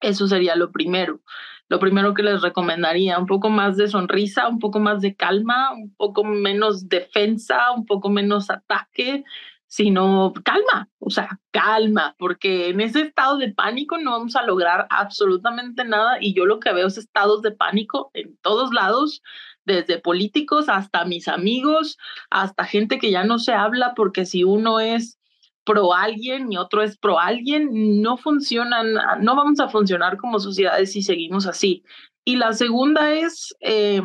Eso 0.00 0.26
sería 0.26 0.56
lo 0.56 0.72
primero 0.72 1.20
lo 1.68 1.78
primero 1.78 2.14
que 2.14 2.22
les 2.22 2.42
recomendaría, 2.42 3.18
un 3.18 3.26
poco 3.26 3.48
más 3.48 3.76
de 3.76 3.88
sonrisa, 3.88 4.48
un 4.48 4.58
poco 4.58 4.78
más 4.78 5.00
de 5.00 5.14
calma, 5.14 5.72
un 5.72 5.94
poco 5.94 6.24
menos 6.24 6.88
defensa, 6.88 7.72
un 7.72 7.86
poco 7.86 8.10
menos 8.10 8.50
ataque, 8.50 9.24
sino 9.72 10.34
calma, 10.44 10.90
o 10.98 11.08
sea, 11.08 11.40
calma, 11.50 12.14
porque 12.18 12.68
en 12.68 12.82
ese 12.82 13.00
estado 13.00 13.38
de 13.38 13.54
pánico 13.54 13.96
no 13.96 14.10
vamos 14.10 14.36
a 14.36 14.42
lograr 14.42 14.86
absolutamente 14.90 15.84
nada 15.86 16.18
y 16.20 16.34
yo 16.34 16.44
lo 16.44 16.60
que 16.60 16.74
veo 16.74 16.88
es 16.88 16.98
estados 16.98 17.40
de 17.40 17.52
pánico 17.52 18.10
en 18.12 18.36
todos 18.42 18.74
lados, 18.74 19.22
desde 19.64 19.98
políticos 19.98 20.68
hasta 20.68 21.06
mis 21.06 21.26
amigos, 21.26 21.96
hasta 22.28 22.64
gente 22.64 22.98
que 22.98 23.10
ya 23.10 23.24
no 23.24 23.38
se 23.38 23.54
habla 23.54 23.94
porque 23.94 24.26
si 24.26 24.44
uno 24.44 24.78
es 24.78 25.18
pro 25.64 25.94
alguien 25.94 26.52
y 26.52 26.56
otro 26.56 26.82
es 26.82 26.96
pro 26.98 27.18
alguien, 27.18 28.02
no 28.02 28.16
funcionan, 28.16 28.94
no 29.20 29.36
vamos 29.36 29.60
a 29.60 29.68
funcionar 29.68 30.16
como 30.16 30.38
sociedades 30.38 30.92
si 30.92 31.02
seguimos 31.02 31.46
así. 31.46 31.84
Y 32.24 32.36
la 32.36 32.52
segunda 32.52 33.12
es 33.12 33.54
eh, 33.60 34.02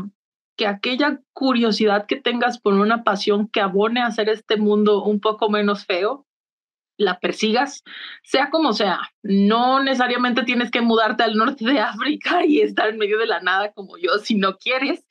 que 0.56 0.68
aquella 0.68 1.20
curiosidad 1.34 2.06
que 2.08 2.16
tengas 2.18 2.60
por 2.60 2.74
una 2.74 3.04
pasión 3.04 3.48
que 3.48 3.62
abone 3.62 4.02
a 4.02 4.08
hacer 4.08 4.30
este 4.30 4.58
mundo 4.58 5.04
un 5.04 5.20
poco 5.20 5.50
menos 5.50 5.86
feo, 5.86 6.26
la 6.98 7.20
persigas, 7.20 7.84
sea 8.24 8.50
como 8.50 8.74
sea. 8.74 9.00
No 9.22 9.84
necesariamente 9.84 10.44
tienes 10.44 10.72
que 10.72 10.82
mudarte 10.82 11.24
al 11.24 11.36
norte 11.36 11.66
de 11.66 11.80
África 11.80 12.44
y 12.46 12.62
estar 12.62 12.90
en 12.90 12.98
medio 12.98 13.20
de 13.20 13.28
la 13.28 13.40
nada 13.40 13.72
como 13.72 13.98
yo 13.98 14.18
si 14.18 14.36
no 14.36 14.58
quieres 14.58 15.06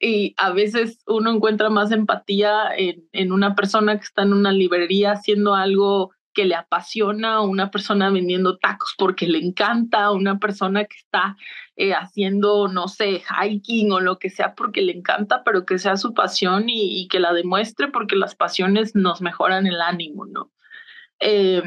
y 0.00 0.34
a 0.38 0.50
veces 0.50 1.02
uno 1.06 1.30
encuentra 1.30 1.68
más 1.68 1.92
empatía 1.92 2.74
en, 2.76 3.06
en, 3.12 3.32
una 3.32 3.54
persona 3.54 3.98
que 3.98 4.04
está 4.04 4.22
en 4.22 4.32
una 4.32 4.50
librería 4.50 5.12
haciendo 5.12 5.54
algo 5.54 6.10
que 6.32 6.44
le 6.44 6.54
apasiona, 6.54 7.40
una 7.42 7.70
persona 7.70 8.10
vendiendo 8.10 8.56
tacos 8.58 8.94
porque 8.96 9.26
le 9.26 9.38
encanta, 9.38 10.10
una 10.12 10.38
persona 10.38 10.84
que 10.84 10.96
está 10.96 11.36
eh, 11.76 11.92
haciendo, 11.92 12.68
no 12.68 12.88
sé, 12.88 13.22
hiking 13.42 13.92
o 13.92 14.00
lo 14.00 14.18
que 14.18 14.30
sea 14.30 14.54
porque 14.54 14.82
le 14.82 14.92
encanta, 14.92 15.42
pero 15.44 15.66
que 15.66 15.78
sea 15.78 15.96
su 15.96 16.14
pasión 16.14 16.64
y, 16.68 17.08
que 17.08 17.20
la 17.20 17.32
demuestre 17.32 17.88
porque 17.88 18.16
las 18.16 18.34
pasiones 18.34 18.94
nos 18.94 19.20
mejoran 19.20 19.66
el 19.66 19.80
ánimo, 19.80 20.26
¿no? 20.26 20.52
Eh, 21.20 21.62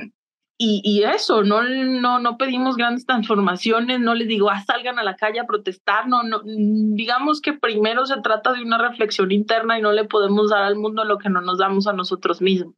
y, 0.65 1.03
eso, 1.03 1.43
no, 1.43 1.63
no, 1.63 2.19
no 2.19 2.37
pedimos 2.37 2.77
grandes 2.77 3.05
transformaciones, 3.05 3.99
no 3.99 4.15
les 4.15 4.27
digo, 4.27 4.49
ah, 4.49 4.61
salgan 4.61 4.97
a 4.97 5.03
la 5.03 5.15
calle 5.15 5.39
a 5.39 5.45
protestar, 5.45 6.07
no, 6.07 6.23
no, 6.23 6.41
digamos 6.43 7.41
que 7.41 7.53
primero 7.53 8.05
se 8.05 8.21
trata 8.21 8.53
de 8.53 8.61
una 8.61 8.77
reflexión 8.77 9.31
interna 9.31 9.77
y 9.77 9.81
no 9.81 9.91
le 9.91 10.05
podemos 10.05 10.51
dar 10.51 10.63
al 10.63 10.75
mundo 10.75 11.03
lo 11.03 11.17
que 11.17 11.29
no 11.29 11.41
nos 11.41 11.57
damos 11.57 11.87
a 11.87 11.93
nosotros 11.93 12.41
mismos. 12.41 12.75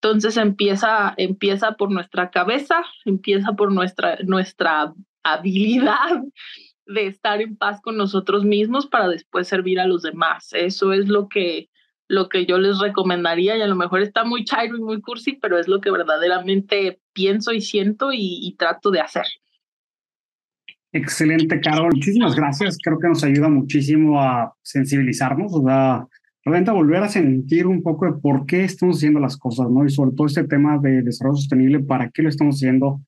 Entonces 0.00 0.36
empieza, 0.36 1.14
empieza 1.16 1.72
por 1.72 1.90
nuestra 1.90 2.30
cabeza, 2.30 2.82
empieza 3.04 3.52
por 3.52 3.72
nuestra, 3.72 4.18
nuestra 4.24 4.92
habilidad 5.22 6.22
de 6.86 7.06
estar 7.06 7.40
en 7.40 7.56
paz 7.56 7.80
con 7.82 7.96
nosotros 7.96 8.44
mismos 8.44 8.86
para 8.86 9.08
después 9.08 9.48
servir 9.48 9.80
a 9.80 9.86
los 9.86 10.02
demás. 10.02 10.52
Eso 10.52 10.92
es 10.92 11.08
lo 11.08 11.28
que, 11.28 11.68
lo 12.08 12.28
que 12.28 12.46
yo 12.46 12.58
les 12.58 12.78
recomendaría 12.78 13.56
y 13.56 13.62
a 13.62 13.66
lo 13.66 13.76
mejor 13.76 14.02
está 14.02 14.24
muy 14.24 14.44
chairo 14.44 14.76
y 14.76 14.80
muy 14.80 15.00
cursi, 15.00 15.32
pero 15.32 15.58
es 15.58 15.68
lo 15.68 15.80
que 15.80 15.90
verdaderamente 15.90 17.00
pienso 17.12 17.52
y 17.52 17.60
siento 17.60 18.12
y, 18.12 18.38
y 18.42 18.56
trato 18.56 18.90
de 18.90 19.00
hacer. 19.00 19.26
Excelente, 20.92 21.60
Carol. 21.60 21.92
Muchísimas 21.94 22.34
gracias. 22.34 22.78
Creo 22.82 22.98
que 22.98 23.08
nos 23.08 23.22
ayuda 23.22 23.48
muchísimo 23.48 24.20
a 24.20 24.54
sensibilizarnos, 24.62 25.52
o 25.52 25.62
sea, 25.62 26.06
realmente 26.44 26.70
a 26.70 26.74
volver 26.74 27.02
a 27.02 27.08
sentir 27.08 27.66
un 27.66 27.82
poco 27.82 28.06
de 28.06 28.12
por 28.12 28.46
qué 28.46 28.64
estamos 28.64 28.96
haciendo 28.96 29.20
las 29.20 29.36
cosas, 29.36 29.68
¿no? 29.68 29.84
Y 29.84 29.90
sobre 29.90 30.12
todo 30.12 30.26
este 30.26 30.44
tema 30.44 30.78
de 30.78 31.02
desarrollo 31.02 31.36
sostenible, 31.36 31.80
para 31.80 32.10
qué 32.10 32.22
lo 32.22 32.28
estamos 32.28 32.56
haciendo 32.56 33.00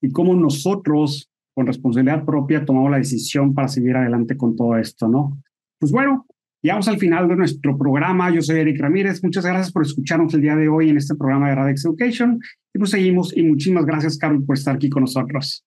y 0.00 0.10
cómo 0.10 0.34
nosotros, 0.34 1.28
con 1.54 1.66
responsabilidad 1.66 2.24
propia, 2.24 2.64
tomamos 2.64 2.90
la 2.90 2.98
decisión 2.98 3.52
para 3.52 3.68
seguir 3.68 3.96
adelante 3.96 4.36
con 4.36 4.54
todo 4.54 4.78
esto, 4.78 5.08
¿no? 5.08 5.36
Pues 5.78 5.92
bueno, 5.92 6.24
Llegamos 6.64 6.88
al 6.88 6.96
final 6.96 7.28
de 7.28 7.36
nuestro 7.36 7.76
programa. 7.76 8.32
Yo 8.34 8.40
soy 8.40 8.60
Eric 8.60 8.80
Ramírez. 8.80 9.22
Muchas 9.22 9.44
gracias 9.44 9.70
por 9.70 9.82
escucharnos 9.82 10.32
el 10.32 10.40
día 10.40 10.56
de 10.56 10.66
hoy 10.66 10.88
en 10.88 10.96
este 10.96 11.14
programa 11.14 11.50
de 11.50 11.56
Radix 11.56 11.84
Education. 11.84 12.40
Y 12.72 12.78
pues 12.78 12.90
seguimos. 12.90 13.36
Y 13.36 13.42
muchísimas 13.42 13.84
gracias, 13.84 14.16
Carol, 14.16 14.42
por 14.46 14.56
estar 14.56 14.76
aquí 14.76 14.88
con 14.88 15.02
nosotros. 15.02 15.62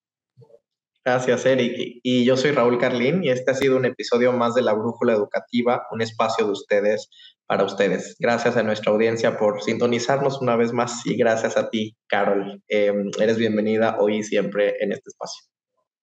Gracias, 1.06 1.46
Eric. 1.46 2.00
Y 2.02 2.26
yo 2.26 2.36
soy 2.36 2.50
Raúl 2.50 2.80
Carlín 2.80 3.24
y 3.24 3.30
este 3.30 3.52
ha 3.52 3.54
sido 3.54 3.78
un 3.78 3.86
episodio 3.86 4.34
más 4.34 4.56
de 4.56 4.64
La 4.64 4.74
Brújula 4.74 5.14
Educativa, 5.14 5.84
un 5.92 6.02
espacio 6.02 6.48
de 6.48 6.54
ustedes 6.54 7.12
para 7.46 7.64
ustedes. 7.64 8.16
Gracias 8.20 8.58
a 8.58 8.64
nuestra 8.64 8.92
audiencia 8.92 9.38
por 9.38 9.62
sintonizarnos 9.62 10.42
una 10.42 10.56
vez 10.56 10.74
más 10.74 11.06
y 11.06 11.16
gracias 11.16 11.58
a 11.58 11.70
ti, 11.70 11.96
Carol. 12.08 12.60
Em, 12.70 13.12
eres 13.22 13.38
bienvenida 13.38 13.98
hoy 14.00 14.18
y 14.18 14.24
siempre 14.24 14.74
en 14.80 14.94
este 14.94 15.12
espacio. 15.12 15.46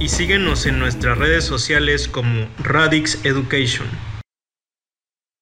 y 0.00 0.08
síguenos 0.08 0.64
en 0.66 0.78
nuestras 0.78 1.18
redes 1.18 1.44
sociales 1.44 2.08
como 2.08 2.48
Radix 2.58 3.22
Education. 3.26 3.86